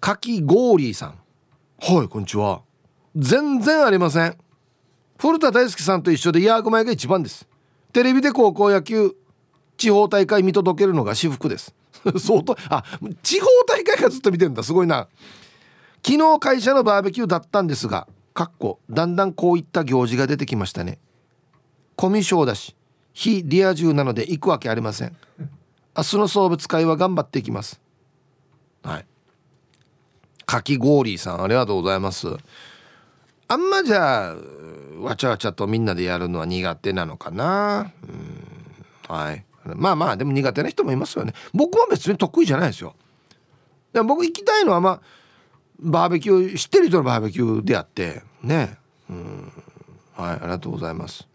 [0.00, 1.18] かきゴーリーさん。
[1.80, 2.60] はいこんにちは。
[3.16, 4.36] 全然ありません。
[5.16, 7.48] 古田大輔さんと一緒でヤーグマイが一番です
[7.94, 9.14] テレビで高校野球
[9.76, 11.74] 地方大会見届けるのが私服です。
[12.18, 12.82] 相当あ
[13.22, 15.06] 地方大会がずっと見てるんだすごいな。
[16.04, 20.98] 昨日会社のバーベキューだったんですがかっこだんだんこういった行事が出てきましたね。
[21.94, 22.74] コミュ障だし
[23.12, 25.16] 非リア充なので行くわけありません。
[25.96, 27.80] 明日の送物会は頑張っていきます。
[28.82, 29.06] はい。
[30.44, 32.26] かき氷さんありがとうございます。
[33.46, 34.34] あんまじゃあ
[35.00, 37.92] わちゃわちゃとみんなでやるのは苦手なのかな。
[39.08, 39.14] うん。
[39.14, 39.44] はい。
[39.76, 41.32] まあまあでも苦手な人もいますよね。
[41.52, 42.94] 僕は別に得意じゃないですよ。
[43.92, 45.00] で僕行きたいのはまあ
[45.80, 48.76] バーベキュー知ってる人のバーベキューであってね。
[49.08, 49.52] うん。
[50.14, 51.26] はいありがとうございます。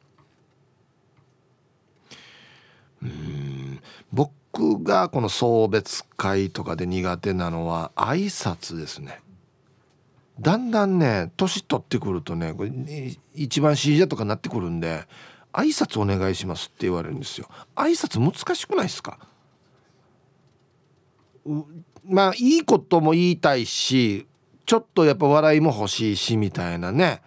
[3.01, 3.79] うん。
[4.11, 9.21] 僕がこの送別会とかで苦手なのは挨拶ですね。
[10.39, 12.71] だんだんね年取ってくるとねこれ
[13.35, 15.05] 一番 CJ とかなってくるんで
[15.51, 17.49] 挨拶お願いしますって言われるんですよ。
[17.75, 19.19] 挨拶難しくないですか？
[22.05, 24.27] まあいいことも言いたいし
[24.65, 27.21] ちょっとやっぱ笑いも欲しいしみたいなね。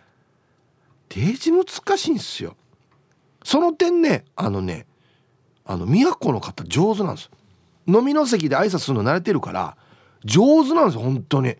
[1.08, 2.56] デージ難しいんですよ。
[3.44, 4.86] その点ねあのね
[5.64, 7.30] あの都の方上手なんです。
[7.86, 9.76] 飲みの席で挨拶するの慣れてるから
[10.24, 11.56] 上手なんですよ本当に。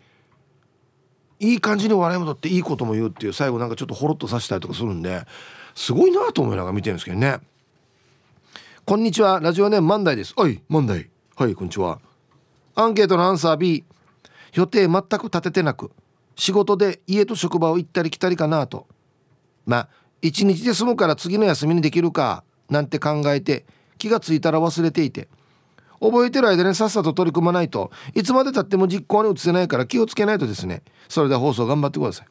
[1.43, 5.23] いい感じに笑いもとっていいことも言うっていう最後なんかちょっとほろっとさせたりとかするんで
[5.75, 7.41] すごいなと思いながら見てるんですけどね。
[8.85, 10.35] こんにちはラジオネーム万代です。
[10.37, 11.11] はい万代。
[11.35, 11.99] はいこんにちは。
[12.77, 13.85] アンケートのアンサー B
[14.55, 15.91] 予定全く立ててなく
[16.37, 18.87] 仕事で家と職場を行ったり来たりかなと。
[19.67, 19.89] まあ
[20.21, 23.65] 一日で済むから次の休みにできるかなんて考えて
[23.99, 25.29] 気がついたら忘れていて。
[26.03, 30.83] 覚えてる間にさっさと取り組まないといつまでたっても実行に移せないから気をつけないとですね。
[31.09, 32.27] それで放送頑張ってください。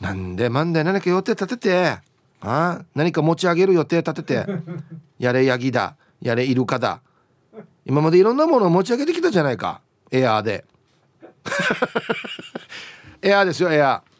[0.00, 1.98] なんでなんで何か予定立てて
[2.42, 4.46] あ何か持ち上げる予定立てて
[5.18, 7.00] やれヤギだやれイルカだ。
[7.86, 9.80] 今までいろんなものを持ち上げてきたじゃないか。
[10.10, 10.64] エアーで。
[13.22, 14.14] エアーですよエアー。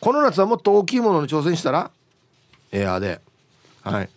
[0.00, 1.90] この夏はもっと大きいものに挑戦したら
[2.72, 3.20] エアーで。
[3.82, 4.10] はい。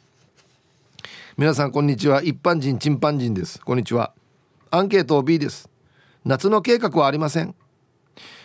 [1.41, 2.21] 皆さんこんにちは。
[2.21, 3.59] 一般人チンパンジンです。
[3.61, 4.13] こんにちは。
[4.69, 5.71] アンケート B です。
[6.23, 7.55] 夏の計画はありません。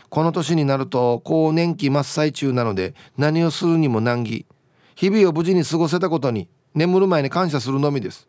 [0.08, 4.46] この年になると更年期真っ最中なので何をするにも難儀。
[4.94, 8.26] 日々を無事に過ごせたことに眠る前に感謝するのみです。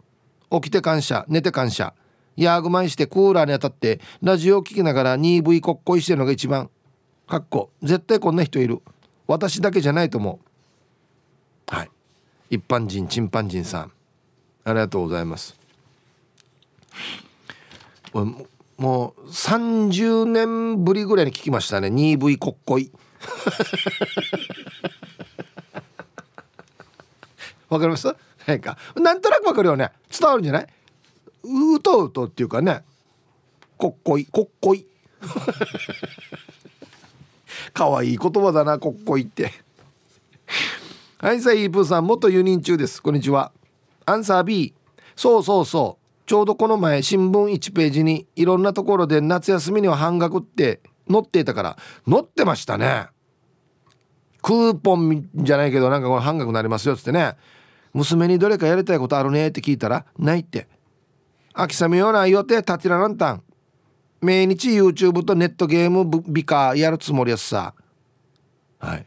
[0.51, 1.93] 起きて感謝寝て感謝。
[2.35, 6.69] ヤーグマイしてクーラーに当たってラジオを聴きながら 2V こっこいしてるのが一番。
[7.25, 8.81] かっこ絶対こんな人いる。
[9.27, 10.41] 私だけじゃないと思
[11.71, 11.73] う。
[11.73, 11.91] はい。
[12.49, 13.93] 一般人チンパンジンさん。
[14.67, 15.55] ありがとうございます。
[18.13, 21.87] もう30年ぶりぐらいに聞きましたね。
[21.87, 22.91] 2V こっこい。
[27.69, 28.13] わかります
[28.45, 29.93] なんかなんとなくわかるよね。
[30.11, 30.67] 伝わるんじゃない？
[31.75, 32.83] うとうとっていうかね。
[33.77, 34.85] こっこいこっこい。
[37.73, 39.53] かわいい言葉だなこっこいって。
[41.19, 43.01] はいさあイープーさん元輸入中です。
[43.01, 43.53] こんにちは。
[44.07, 44.73] アンサー B
[45.17, 46.27] そうそうそう。
[46.27, 51.77] ちょうどこの前新聞1ページにいろんなところで夏休みには半額って載っていたから
[52.09, 53.07] 載ってましたね。
[54.41, 57.35] クーポンじゃないけどなんかこの半額になりますよっつってね。
[57.93, 60.67] 娘にどれかやりたいことあるねって聞いたらないって。
[61.53, 63.43] 秋雨よないよってタティラランタン
[64.21, 67.73] 毎日 YouTube とネットゲーム美化やるつもりやすさ。
[68.79, 69.05] はい。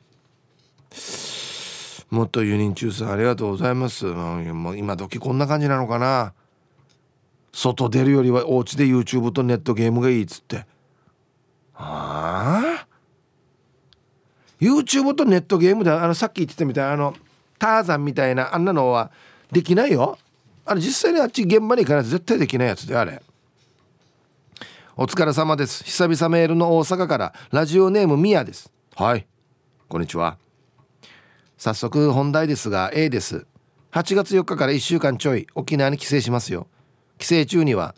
[2.11, 4.04] もっと輸入中さんありがとうございます。
[4.04, 6.34] もう今時こんな感じなのかな。
[7.52, 10.66] 外出るよりはお家で YouTube とネットゲームがいいっつって。
[11.72, 12.86] はあ
[14.61, 17.14] ？YouTube とネットゲームであのさっき言ってたみたいなあの
[17.58, 19.12] ターザンみたいなあんなのは
[19.52, 20.18] できないよ。
[20.64, 23.22] あれ実際にあっち現場に行かないと絶対できないやつであれ。
[24.96, 25.84] お疲れ様です。
[25.84, 28.72] 久々メールの大阪からラジオネームミヤです。
[28.96, 29.26] はい。
[29.88, 30.36] こんにちは。
[31.61, 33.46] 早速本題ですが A です。
[33.92, 36.68] 8月4日から1週間ちょい沖縄に帰省しますよ。
[37.18, 37.94] 帰省中には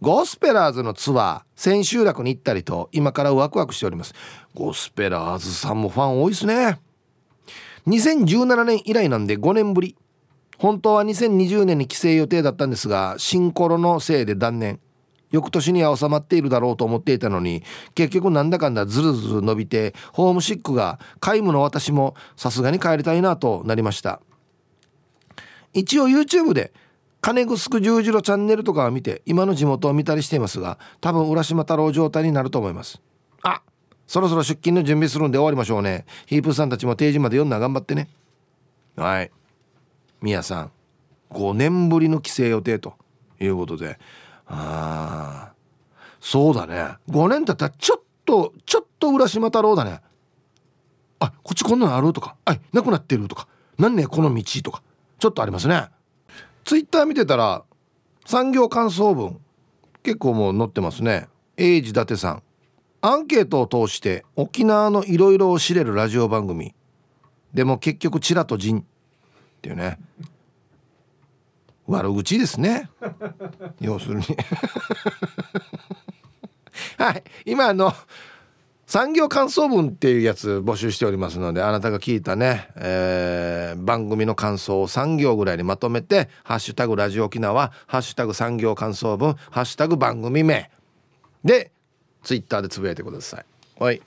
[0.00, 4.14] ゴスペラーズのツアー千秋楽に行ったりと今からワクワクしております。
[4.54, 6.80] ゴスペラーズさんもファン多いですね。
[7.86, 9.94] 2017年以来なんで5年ぶり。
[10.56, 14.80] 本当は2020年に帰省予定だったんですが新コロのせいで断念。
[15.32, 17.64] 翌年には収まっているだろうと思っていたのに
[17.94, 24.20] 結局なんだかんだずるずる伸びてホームシックが皆無の私もさすがに帰りたいなとなりました。
[25.72, 26.72] 一応 YouTube で
[27.22, 33.00] 金城十字路チャンネルとかを見て今の地元を見たりしていますが多分浦島太郎状態になると思います。
[33.42, 33.62] あ
[34.06, 36.04] そろそろ出勤の準備するんで終わりましょうね。
[36.26, 38.08] ヒープさんたちも定時まで読んだ頑張ってね。
[38.96, 39.30] はい。
[40.20, 40.72] みやさん
[41.30, 42.94] 5年ぶりの帰省予定と
[43.40, 43.98] いうことで
[44.52, 45.52] ああ
[46.20, 46.96] そうだね。
[47.08, 50.00] 5年経ったらちょっとちょっと浦島太郎だね。
[51.18, 52.36] あこっちこんなのあるとか。
[52.44, 53.48] あなくなってるとか。
[53.78, 54.82] 何ねこの道とか。
[55.18, 55.88] ちょっとありますね。
[56.64, 57.64] ツイッター見てたら
[58.26, 59.40] 産業感想文。
[60.02, 61.28] 結構もう載ってますね。
[61.56, 62.42] 英治伊達さん。
[63.00, 66.74] アンケートを通して沖縄のいろいろを知れるラジオ番組。
[67.54, 68.84] でも結局チラとジンっ
[69.60, 69.98] ていうね。
[71.86, 72.90] 悪口ですね。
[73.80, 74.24] 要するに。
[76.98, 77.24] はい。
[77.44, 77.92] 今あの
[78.86, 90.70] 産業感想文っていうやつ募集しておりますのであなたが聞いたね、えー、番組の感想を3行ぐらいにまとめて「ハッシュタグラジオ沖縄」「ハッシュタグ産業感想文」「ハッシュタグ番組名」
[91.42, 91.72] で
[92.22, 93.44] ツイッターでつぶやいてください。
[93.82, 94.02] はい。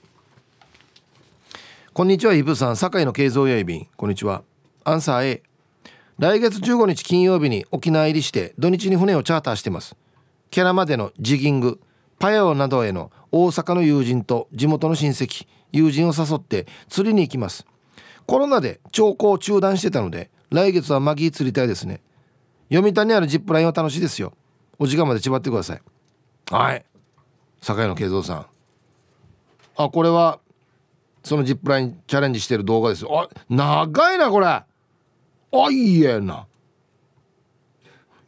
[1.92, 2.76] こんにちはイブさん。
[2.76, 4.44] 堺の慶三やいびんこんにちは。
[4.84, 5.42] アンサー A
[6.18, 9.96] 来月15日金曜日に沖縄入りして土日に船をチャーターしてます。
[10.50, 11.78] キャラまでのジギング
[12.18, 17.66] パヤオなどへの大阪の友人と地元の親戚友人を誘って釣りに行きます。
[18.24, 22.00] コロナで長考中断してたので来月はマギー釣りたいですね。
[22.72, 24.32] 読谷にあるジップラインは楽しいですよ。
[24.78, 25.82] お時間まで縛ってください。
[26.50, 26.84] はい。
[27.60, 28.46] 酒井の慶三さん。
[29.76, 30.40] あこれは
[31.22, 34.62] そのジップラインチャレンジしてる動画ですあ長いなこれ。
[35.52, 36.46] あいいえな。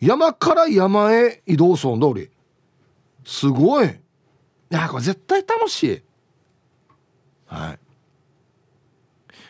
[0.01, 2.31] 山から山へ移動するんだ俺。
[3.25, 3.87] すごい。
[3.89, 3.91] い
[4.71, 6.03] やこれ絶対楽しい。
[7.47, 7.79] はい。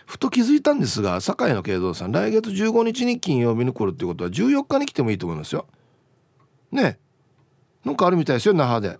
[0.07, 5.67] ふと気づいたんですが堺の慶三さん来月15日に金曜日に来るってことは14日に来てもいいと思いますよ。
[6.73, 6.99] ね
[7.85, 8.99] なんかあるみたいですよ那覇で。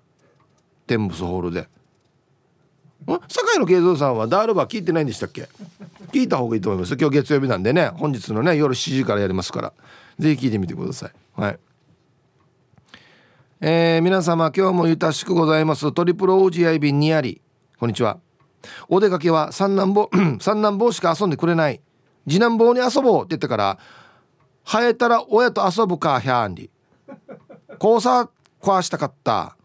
[0.87, 1.69] テンブスホールで
[3.17, 5.49] 堺の慶三さんはダールバー聞いてないんでしたっけ？
[6.13, 6.95] 聞いた方がいいと思います。
[6.99, 7.89] 今日月曜日なんでね。
[7.95, 9.73] 本日のね夜7時からやりますから。
[10.19, 11.13] ぜひ聞いてみてください。
[11.41, 11.59] はい。
[13.61, 15.91] えー、皆様今日もゆたしくございます。
[15.93, 17.41] トリプル OGI 便にあり。
[17.79, 18.19] こんにちは。
[18.89, 21.81] お出かけは三男坊 三男坊しか遊んでくれない。
[22.29, 23.79] 次男坊に遊ぼうって言ってから
[24.65, 26.71] 生えたら親と遊ぶかヒャーンリ
[27.81, 28.29] 交差
[28.61, 29.57] 壊したかった。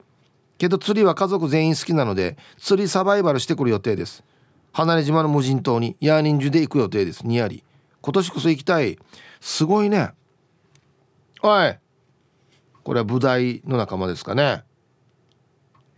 [0.64, 4.24] けど釣りは家族全員好きなので釣りサバイバルしてくる予定です。
[4.72, 7.28] 離れ島の無人島にヤーニンジュで行く予定です。
[7.28, 7.66] にやり。
[8.02, 8.98] 今年こそ行きたい。
[9.42, 10.12] すごいね。
[11.42, 11.76] おい。
[12.82, 14.64] これはブダイの仲間ですかね。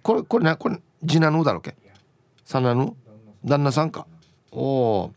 [0.02, 1.76] これこれねこれジナヌだろけ？
[2.44, 2.92] サナヌ
[3.46, 4.08] 旦那さんか？
[4.52, 5.14] おお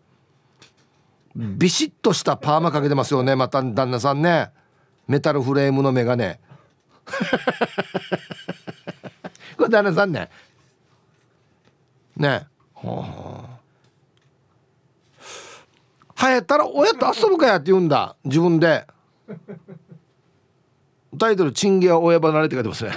[1.34, 3.34] ビシッとしたパーマかけてますよね。
[3.34, 4.51] また旦那さんね。
[5.07, 6.34] メタルフレームの眼鏡
[9.59, 10.31] これ旦那さんね
[12.17, 13.59] ねはあ。
[16.15, 18.87] はやったら親と遊ぶかやって言うんだ自分で
[21.19, 22.91] タイトル「チンゲは親離れ」って書いてますね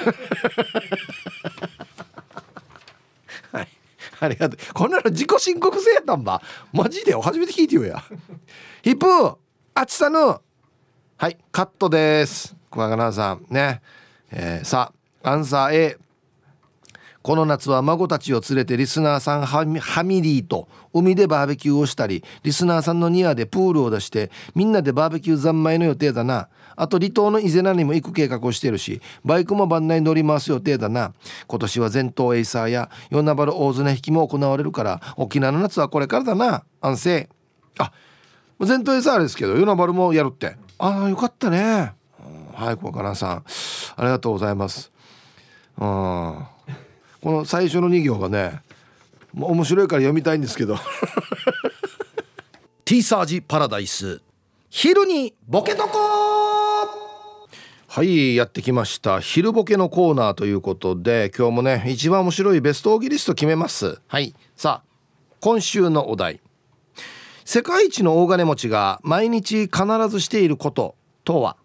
[3.51, 3.68] はい
[4.20, 4.28] あ。
[4.28, 6.41] りがとうこんなの自己申告制やったんば
[6.72, 8.03] マジで初めて聞いてよや
[8.84, 9.07] ヒップ
[9.74, 9.86] あ。
[9.88, 10.39] ちさぬは
[11.30, 13.82] いカットです小川さんね
[14.32, 15.01] えー、さあ。
[15.24, 15.97] アンサー A
[17.22, 26.49] この夏は孫たちを連れてリスナーさんファミリーと海でバーベキューをしたりリスナーさんの庭でプールを出してみんなでバーベキュー三昧の予定だな。
[26.76, 31.13] あと離島の伊是名にも行く計画をしてるしバイクもバンナイ乗り回す予定だな。
[31.47, 36.63] 今年は全島エイサーや与那原大綱引きも行われるから沖縄の夏はこれからだな。
[36.80, 37.30] 安静。
[37.78, 37.91] あ
[38.59, 40.55] 全島エイサーですけど与那原もやるって。
[40.80, 41.93] ああよかったね。
[42.53, 43.43] はい小金さん。
[43.97, 44.91] ありがとうございます。
[45.78, 46.45] うん。
[47.22, 48.61] この最初の2行がね
[49.34, 50.78] 面白いから読みたいんですけど。
[52.84, 54.22] ティーサージパラダイス。
[54.69, 55.89] 昼にボケとこ
[57.88, 59.19] はいやってきました。
[59.19, 63.99] 昼ボケのコーナーということで今日もね一番面白いベストオギリスト決めます。
[64.07, 64.88] はいさあ
[65.39, 66.41] 今週のお題。
[67.45, 71.57] 世界一の大金持ちが毎日必ずしていることとは？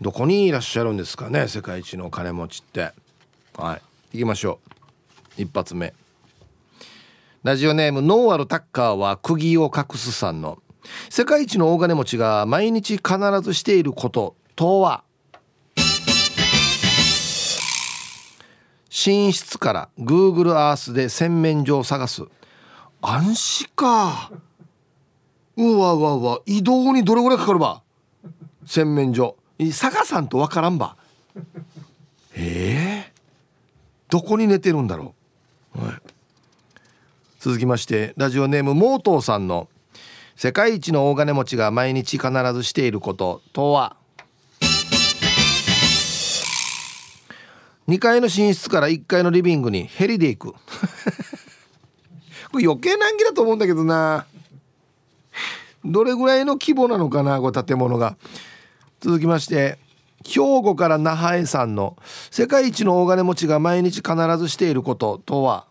[0.00, 2.92] どこにいらっしゃるんですかね世界一の金持ちって。
[3.56, 4.60] はい行きましょ
[5.38, 5.42] う。
[5.42, 5.94] 一発目。
[7.42, 10.58] ラジオネームノーアルタッカーは釘を隠すさんの。
[11.08, 15.04] 世界一の大金持ちが毎日必ずしていることとは？
[18.90, 22.24] 寝室から Google アースで洗面所を探す。
[23.00, 24.32] 暗視か。
[25.56, 26.40] うわうわうわ。
[26.44, 27.82] 移動にどれぐらいかかるば？
[28.66, 29.36] 洗面所。
[29.72, 30.96] 探さんとわからんば。
[32.34, 32.99] ええー？
[34.10, 35.14] どこに寝てるんだろ
[35.76, 35.94] う、はい、
[37.38, 39.68] 続きましてラジオネームモートーさんの
[40.36, 43.96] 「世界一の大金持ちが毎日必ずしていることとは?」
[47.88, 50.54] 2階の寝室から1階のリビングにヘリで行く。
[52.52, 54.26] これ余計難儀だと思うんだけどな。
[55.84, 58.16] どれぐらいの規模なのかなこれ建物が。
[59.00, 59.78] 続きまして
[60.26, 61.96] 兵庫から那覇へさんの
[62.30, 65.66] 世界一の大金持ちが毎日必ずしていることとは？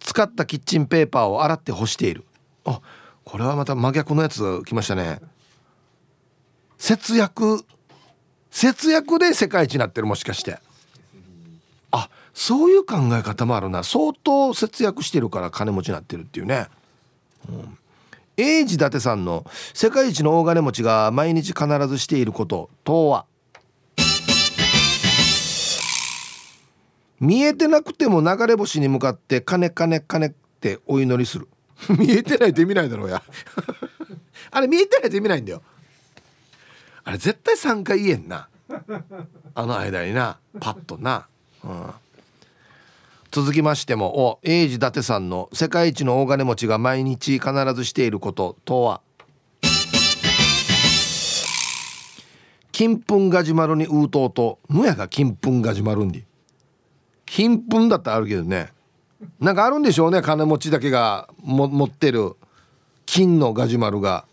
[0.00, 2.24] 使ったキッチンペーパーを洗って干している。
[2.64, 2.80] あ
[3.24, 5.20] これはまた真逆のやつ来ましたね。
[6.78, 7.64] 節約。
[8.50, 10.58] 節約で世界一になってるもしかして。
[11.92, 13.84] あそういう考え方もあるな。
[13.84, 16.66] 相当節約してるから金持ちになってるっていうね、
[17.48, 17.77] うん。
[18.40, 23.26] 英治伊達さんの世界一の大金持ちが毎日必ずしていることとは？
[27.18, 30.30] 見えてなくても流れ星に向かって金金金っ
[30.60, 31.48] てお祈りする。
[31.98, 33.20] 見えてないと意味ないだろうや。
[34.52, 35.62] あれ見えてないと意味ないんだよ。
[37.02, 38.48] あれ絶対3回言えんな。
[39.54, 41.26] あの間になパッとな。
[41.64, 41.92] うん。
[43.30, 49.02] 続きましてもお英治伊達さんの世界一の大金持ちが毎日必ずしていることとは？
[52.72, 56.24] 金粉がじまるにうとうとむやが金粉がじまるんで。
[57.26, 58.72] 金粉だったらあるけどね。
[59.38, 62.34] なんかあるんでしょうね金持ちだけがも持ってる
[63.04, 64.24] 金のガジュマルが。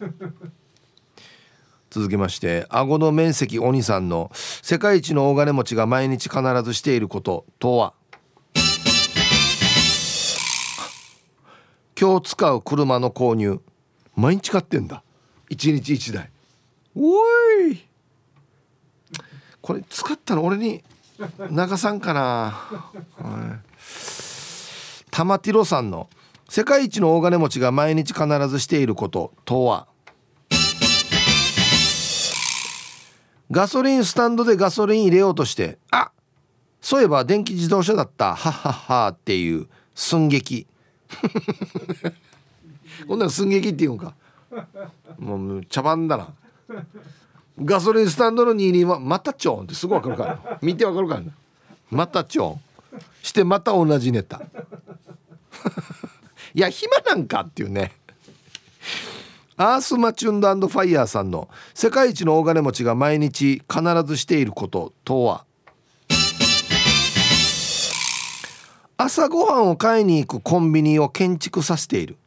[1.90, 7.94] 続きまして顎の面積鬼さんの世界一の大金持ちが毎日必ずしていることとは？
[11.98, 13.62] 今日使う車の購入
[14.16, 15.02] 毎日買ってんだ。
[15.50, 16.30] 1日1台。
[16.94, 17.22] お
[17.70, 17.86] い。
[19.62, 20.84] これ使ったの俺に
[21.50, 26.10] 流さんかな、はい、玉ティロさんの
[26.50, 29.88] 世界一の大金持ちが毎日必ずしていることとは？
[33.50, 36.12] ガソリンスタンドでガソリン入れようとしてあ
[36.82, 38.36] そういえば電気自動車だった。
[38.36, 40.68] はっはっはっていう寸劇
[43.08, 44.14] こんなの寸劇っていうんか。
[45.18, 46.28] もう茶番だな。
[47.64, 50.60] ガソリンスタンドの22はまたちょんってすぐ分かるから。
[50.62, 51.24] 見て分かるから。
[51.90, 52.62] またちょん
[53.22, 54.42] してまた同じネタ。
[56.54, 57.92] いや暇なんかっていうね。
[59.58, 65.46] アースマチュンドファイヤーさんの世界一の大金持ちが毎日必ずしていることとは？
[68.98, 72.18] 朝ごはんを買いに行くコンビニを建築させている。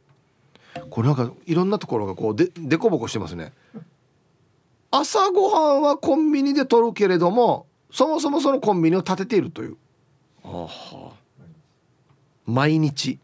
[0.90, 3.52] これなんかいろんなところがこうででこぼこしてますね。
[4.90, 9.76] 朝ごはんはコンビニで取るけれどもそもそもそのコンビニを建てているという。
[12.46, 13.18] 毎日。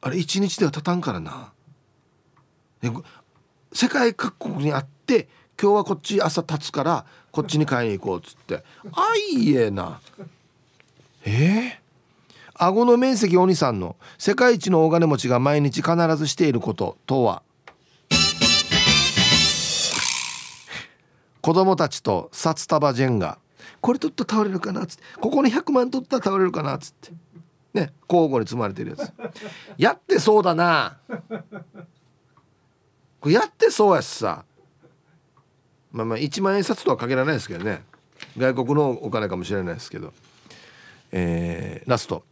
[0.00, 1.52] あれ一日では立たんからな。
[3.72, 5.28] 世界各国にあって
[5.60, 8.62] 今日はこっち朝立つからこっちに買いに行こうっつって。
[8.92, 10.00] あいいえな。
[11.24, 11.83] えー、
[12.54, 13.96] 顎の面積お兄さんの。
[14.18, 17.42] 世界一の大金持ちが毎日必ずしていることとは。
[21.40, 23.38] 子供たちと札束ジェンガ。
[23.80, 25.02] これ取ったら倒れるかなっつって。
[25.20, 27.10] ここに100万取ったら倒れるかなっつって。
[27.74, 29.12] ね交互に積まれてるやつ。
[29.76, 30.98] やってそうだな。
[33.20, 34.44] これやってそうやしさ。
[35.90, 37.82] まあまあ1万円札とは限らないですけどね。
[38.38, 40.12] 外国のお金かもしれないですけど。
[41.10, 42.24] えー、ラスト。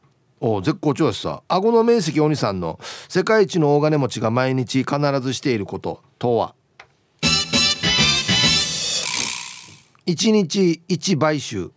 [0.45, 1.45] お絶好調やしさ。
[1.47, 2.81] 顎の面積お兄さんの。
[3.09, 6.57] 世界一の大金持ちが毎日必ずしていることとは
[10.05, 11.71] ？1日1買収。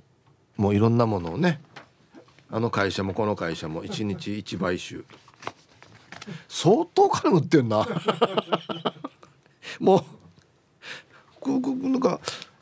[0.57, 1.61] もういろんなものをね。
[2.49, 5.05] あの会社もこの会社も1日1買収。
[6.47, 7.85] 相当金持ってんな。
[9.79, 10.03] もう
[11.39, 12.19] ここなんか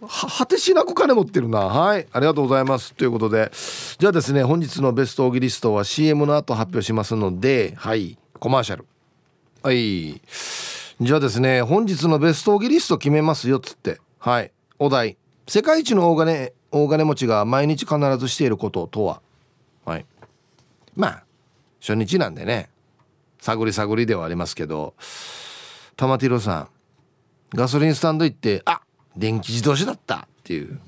[0.07, 1.59] 果てしなく金持ってるな。
[1.59, 2.07] はい。
[2.11, 2.93] ありがとうございます。
[2.93, 3.51] ということで。
[3.97, 8.17] じゃあですね本日のベストオギリストは CM の後発表しますのではい。
[8.39, 8.85] コマーシャル。
[9.61, 10.21] はい。
[11.01, 13.99] じゃあですね本日のベストオギリスト決めますよっつって。
[14.19, 14.51] はい。
[14.79, 15.17] お題。
[15.47, 19.21] 世界一の大金大金持ちが毎日必ずしていることとは。
[19.85, 20.05] はい。
[20.95, 21.23] まあ
[21.79, 22.69] 初日なんでね。
[23.39, 24.93] 探り探りではありますけど。
[25.95, 26.67] 玉ティロさん
[27.53, 28.79] ガソリンスタンド行ってあっ
[29.15, 30.79] 電気自動車だったっていう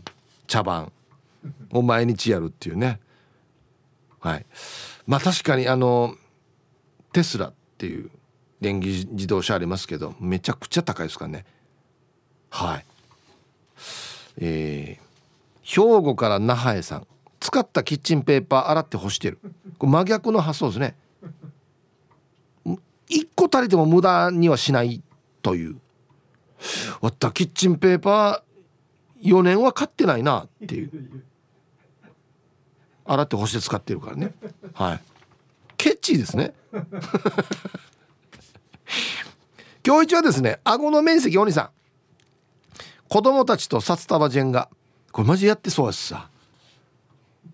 [0.48, 0.92] 茶番
[1.72, 3.00] を毎日やるっていうね。
[4.20, 4.46] はい。
[5.06, 6.16] まあ確かにあの
[7.14, 8.10] テスラっていう
[8.62, 11.46] 電気自動車ありますけどめちゃくちゃ高いですかね。
[12.50, 12.86] はい。
[14.38, 17.08] えー、兵庫から那覇へさん
[17.40, 19.40] 使ったキッチンペーパー洗って干してる。
[19.78, 20.96] これ真逆の発想ですね。
[23.10, 25.02] 1個足りても無駄にはしない
[25.42, 25.78] という。
[27.02, 31.24] わったキッチンペーパー4年は買ってないなっていう。
[33.06, 34.34] 洗って干して使ってるからね。
[34.74, 35.02] はい。
[35.78, 36.54] ケチですね。
[39.86, 41.70] 今日一はですね顎の面積お兄さん。
[43.08, 44.70] 子供たちと札束ジェンガ。
[45.12, 46.30] これマジやってそうやしさ。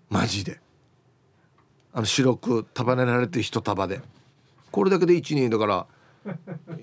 [0.08, 0.60] マジで。
[1.92, 4.00] あの白く束ねられて一束で。
[4.70, 5.86] これだけで12だから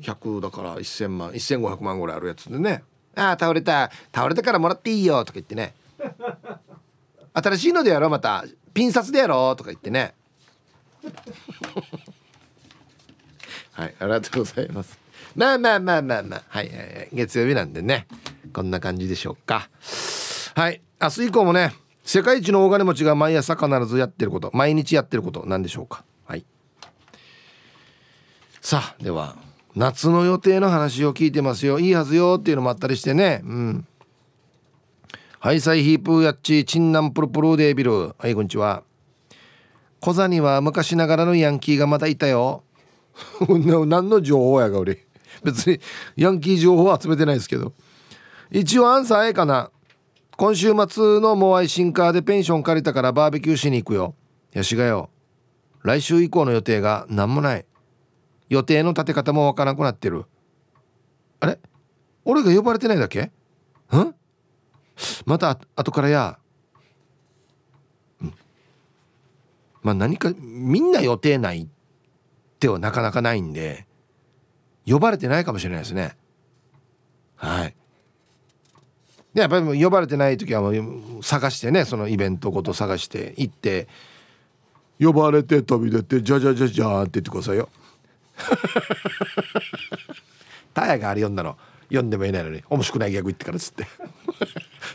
[0.02, 2.84] 100だから1000万1500万ぐらいあるやつでね
[3.16, 3.92] 「ああ倒れた。
[4.14, 5.74] 倒れたからもらっていいよ」とか言ってね
[7.34, 8.46] 「新しいのでやろうまた。
[8.74, 10.14] ピン札でやろう」とか言ってね。
[13.72, 15.00] はいありがとうございます。
[15.36, 16.44] まあまあまあまあまあ。
[16.50, 18.08] はい、はい、月曜日なんでね。
[18.52, 19.70] こんな感じでしょうか。
[20.56, 21.74] はい明日以降もね
[22.04, 26.04] 世界一の大金持ちが毎朝必ずやってること毎日やってること何でしょうか。
[28.70, 29.36] さあでは
[29.76, 31.80] 夏の予定の話を聞いてますよ。
[31.80, 33.42] いいはずよっていうのもあったりしてね。
[33.44, 33.88] うん。
[35.40, 38.14] ハイサイヒープーやっちチンナンプルプルデービル。
[38.16, 38.84] はいこんにちは。
[40.00, 42.64] 小座には昔ながらのヤンキーがまだいたよ。
[43.88, 45.04] 何の情報やが俺。
[45.44, 45.80] 別に
[46.16, 47.74] ヤンキー情報は集めてないですけど。
[48.52, 49.72] 一応アンサー A かな。
[50.38, 54.14] 今週末のモアイシンカーでペンション借りたからバーベキューしに行くよ。
[54.54, 55.10] やしがよ。
[55.82, 57.66] 来週以降の予定が何もない。
[58.50, 60.26] 予定の立て方もわからなくなってる。
[61.40, 61.60] あれ？
[62.26, 63.22] 俺が呼ばれてないだけ？
[63.22, 63.32] ん？
[65.26, 66.38] また後からや、
[69.82, 71.68] まあ何かみんな予定ないっ
[72.60, 73.88] てはなかなかないんで
[74.86, 76.18] 呼ばれてないかもしれないですね。
[77.36, 77.76] はい。
[79.34, 83.88] でやっぱり呼ばれてない時はもう探してねそのイベントごと探して行って
[85.00, 87.70] 呼ばれて飛び出てじゃじゃじゃじゃって言ってくださいよ。
[90.74, 91.58] タヤがあれ読んだの。
[91.90, 92.64] 読んでもいないのに。
[92.70, 93.88] 面白くないギャグ言ってからっつって。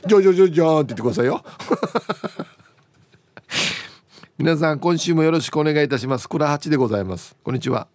[0.06, 1.44] じゃじゃじゃじゃって言ってくださいよ。
[4.38, 6.28] 皆さん今週もよろしくお願いいたします。
[6.28, 7.36] 倉八でございます。
[7.42, 7.88] こんにちは。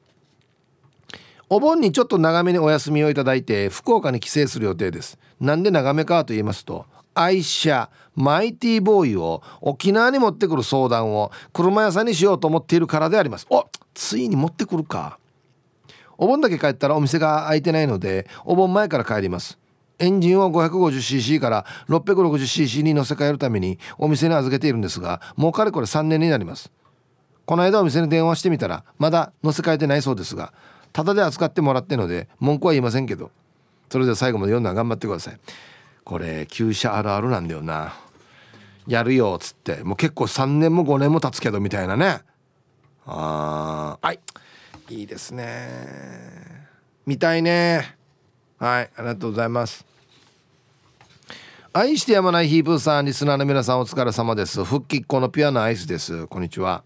[1.50, 5.18] お盆にちょっと長めにお休みをいただいて福岡に帰省する予定です。
[5.40, 6.86] なんで長めかと言いますと
[7.16, 13.48] 愛車マイティーボーイを沖縄に持ってくる相談を車屋さんにしようと思っているからであります。
[13.50, 15.18] おついに持ってくるか。
[16.20, 19.58] お盆だけ帰ったらお店が開いてないのでお盆前から帰ります。
[20.00, 26.72] エンジンを 550cc から 660cc に乗せ替えるためにお店に預けているんですがもうかれこれ3年になります。
[27.46, 30.54] この間お店に電話してみたらまだ載せ替えてないそうですが
[30.94, 33.32] タダで扱ってもらってるので文句は言いませんけど
[33.90, 35.40] それでは最後まで読んだら頑張ってください。
[36.04, 37.94] これ旧車あるあるなんだよな。
[38.88, 39.84] やるよっつって。
[39.84, 42.22] もう結構3年も5年も経つけどみたいなね。
[43.06, 44.20] あーはい。
[44.90, 46.68] いいですね。
[47.06, 47.96] 見たいね。
[48.58, 49.86] はいありがとうございます。
[51.72, 54.64] 愛してやまないヒープーさんリスナーの皆さんお疲れ様です。
[54.64, 56.26] 復帰っ子のピュアノアイスです。
[56.26, 56.84] こんにちは。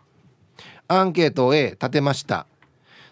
[0.90, 2.46] アンケートを A 立てました。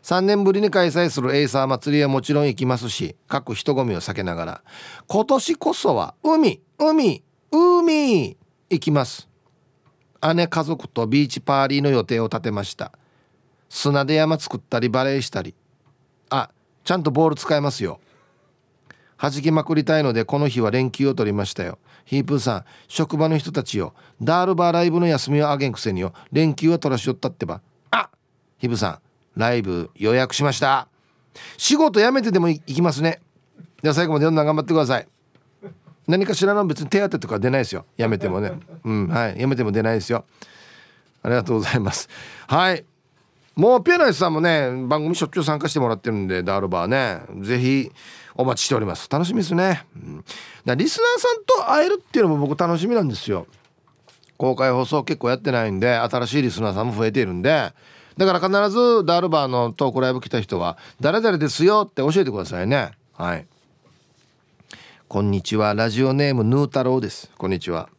[0.03, 4.61] 3年ぶりに開催するエイサー祭りはもちろん行きますし各人混みを避けながら。
[5.07, 8.37] 今年こそは海海海
[8.69, 9.29] 行きます。
[10.35, 12.91] 姉家族とビーチパーリーの予定を立てました。
[13.73, 15.55] 砂で山作ったりバレーしたり。
[16.29, 16.49] あ
[16.83, 18.01] ちゃんとボール使えますよ。
[19.17, 21.79] 弾きまくりたいのでこの日は連休を取りましたよ。
[22.03, 23.93] ヒープーさん職場の人たちよ。
[24.21, 26.11] ダールバーライブの休みをあげんくせによ。
[26.33, 27.61] 連休は取らしよったってば。
[27.91, 28.09] あ
[28.57, 28.99] ヒープさん
[29.39, 30.89] ライブ予約しました。
[31.55, 33.21] 仕事辞めてでも行きますね。
[33.81, 35.07] では最後まで読んだ頑張ってください。
[36.09, 37.85] 何かしらの別に手当とか出ないですよ。
[37.97, 38.51] 辞めてもね。
[38.83, 39.37] うんはい。
[39.37, 40.25] 辞めても出ないですよ。
[41.23, 42.09] ありがとうございます。
[42.47, 42.83] はい。
[43.55, 47.21] もうピアノイスさんもね番組しょっちゅう参加してもらってるんでダールバーね。
[47.43, 47.91] ぜひ
[48.35, 49.09] お待ちしております。
[49.09, 50.25] 楽しみですね、うん、
[50.65, 53.47] だリスナーさんと会えるっていうのも僕楽しみなんですよ。
[54.37, 57.73] 公開放送結構やってないんで新しいリスナーさんも増えているんで。
[58.17, 62.91] だから必ずダールバーのトークライブ来た人は「誰々ですよ」って教えてくださいね。
[63.13, 63.47] はい。
[65.07, 65.73] こんにちは。
[65.73, 67.31] ラジオネームヌー太郎です。
[67.37, 67.89] こんにちは。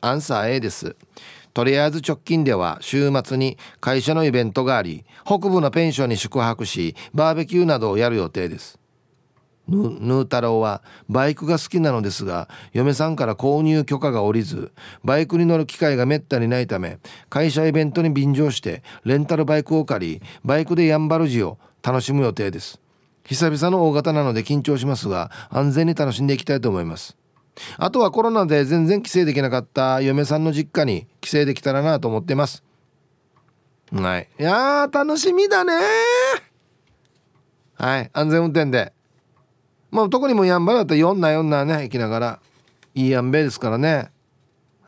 [0.00, 0.96] アンサー A です。
[1.54, 8.78] とりあえず直近では週末に会社のイベントがあり北部のペンションに宿泊しバーベキューなどをやる予定です。
[9.70, 14.72] ヌー太郎はバイクが好きなのですが嫁さんから購入許可が下りず
[15.04, 16.98] バイクに乗る機会がめったにないため
[17.28, 22.80] 会社イベントに便乗してレンタルバイクを借りバイクでやんばるジを楽しむ予定です。
[23.24, 27.19] 久々の大型なので緊張しますが安全に楽しんでいきたいと思います。
[27.78, 32.62] あとはコロナで全然帰省できなかった嫁さんの実家に帰省できたらなと思ってます。
[33.92, 34.28] はい。
[34.38, 35.74] いや楽しみだね
[37.74, 38.10] はい。
[38.12, 38.92] 安全運転で。
[39.90, 42.40] まあ特にもやんばるだったら4な4なね行きながら。
[42.94, 44.10] いいやんべですからね。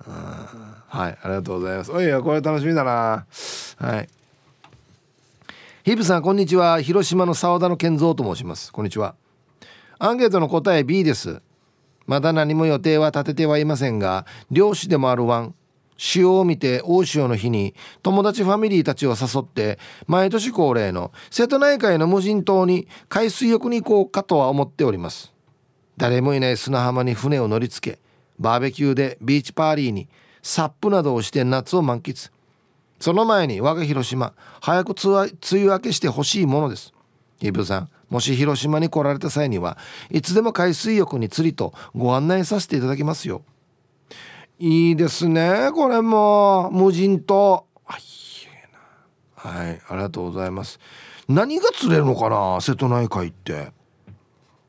[0.04, 1.18] はい。
[1.22, 1.92] ありがとうございます。
[1.92, 3.26] おいやこれ楽しみだな。
[3.78, 4.08] はい。
[5.84, 6.80] ヒブさんこんにちは。
[6.80, 8.72] 広島の澤田の健三と申します。
[8.72, 9.16] こんにちは。
[9.98, 11.42] アンケートの答え B です。
[12.06, 15.54] まだ何も予定は立ててはいませんが漁師でもあるワン
[15.96, 25.32] 潮を見て大潮の日に友達ファミリーたちを誘って毎年恒例の瀬戸内海の無人島に海水浴に行こうかとは思っております。
[25.96, 28.00] 誰もいない砂浜に船を乗り付け
[28.40, 30.08] バーベキューでビーチパーリーに
[30.42, 32.32] サップなどをして夏を満喫。
[32.98, 36.92] その前に我が広島早く梅雨明けしてほしいものです。
[37.40, 39.78] イブさんもし広島に来られた際には
[40.10, 43.42] いつでも海水浴に釣りとご案内させていただきますよ。
[44.58, 46.68] いいですねこれも。
[46.70, 47.66] 無人島。
[47.86, 48.02] はい
[49.34, 50.78] はいありがとうございます。
[51.26, 53.72] 何が釣れるのかな瀬戸内海って。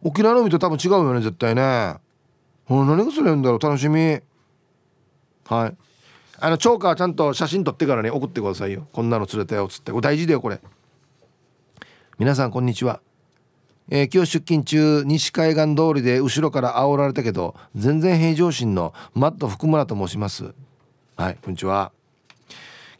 [0.01, 1.97] 沖縄の海と多分違うよね絶対ね。
[2.69, 4.21] 何が釣れるんだろう楽しみ。
[5.49, 5.77] はい。
[6.39, 8.87] あのチョーカーちゃんと写真撮ってからね送ってくださいよ。
[8.93, 9.91] こんなの釣れたよっつって。
[9.91, 10.61] これ大事だよこれ。
[12.17, 13.01] 皆さんこんにちは。
[13.89, 20.53] えー、今日出勤中西海岸通りで後ろから煽られたけど全然平常心のマット福村と申します。
[21.15, 21.91] はいこんにちは。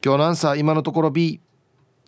[0.03, 1.39] 今日のアンサー今のところ B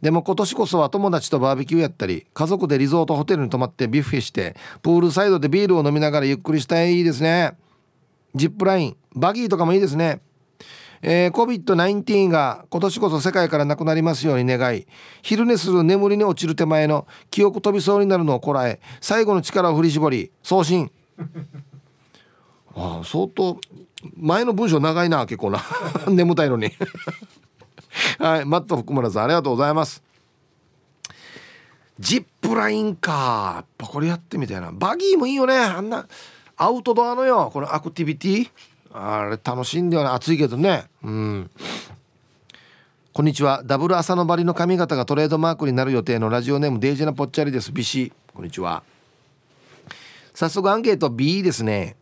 [0.02, 7.58] でも今年こそは友達とバーベキューやったり家族でリゾートホテルに泊まってビュッフェしてプールサイドでビールを飲みながらゆっくりしたいですね。
[8.36, 10.22] ジップラインバギーとかもいいですね。
[11.08, 14.88] えー、COVID-19 が今年こそ世界からなくなりますように願い
[15.22, 20.92] 昼寝する眠りに落ちる手前の記憶飛びそうになるのをこらえ最後の力を振り絞り送信。
[22.76, 23.60] ああ相当
[24.18, 25.62] 前の文章長いな結構な。
[26.10, 26.72] 眠たいのに。
[28.18, 30.02] はいマット福村さんありがとうございます。
[32.00, 33.54] ジップラインか。
[33.58, 34.72] やっぱこれやってみたいな。
[34.74, 35.56] バギーもいいよね。
[35.56, 36.08] あんな
[36.58, 38.50] アウトドアのよこのアクティビティ。
[38.98, 40.10] あれ楽しいんだよね。
[40.10, 40.86] 暑いけどね。
[41.04, 41.52] うん。
[43.12, 43.62] こんにちは。
[43.66, 47.74] ダブル朝のバリの髪型がトレードマークになる予定のラジオネームデイジーなぽっちゃりです。
[47.74, 48.84] ビシこんにちは。
[50.34, 51.98] 早速アンケート B ですね。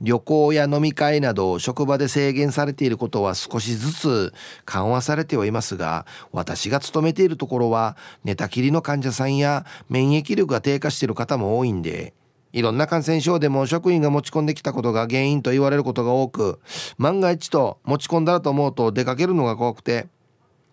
[0.00, 4.32] 旅行や飲み会など職場で制限されていることは少しずつ
[4.64, 12.14] 緩和されてはいますが私が勤めているところは寝たきりの患者さんや免疫力が低下している方も多いんで
[12.58, 16.58] いろんな感染症でも職員が持ち込んできたことが原因と言われることが多く
[16.96, 20.08] 万が一と持ち込んだらと思うと出かけるのが怖くて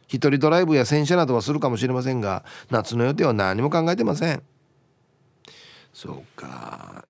[0.08, 4.42] 一人ドライブや洗車などはするかもしれませんが夏の予定は何も考えてません。
[5.94, 7.04] そうか。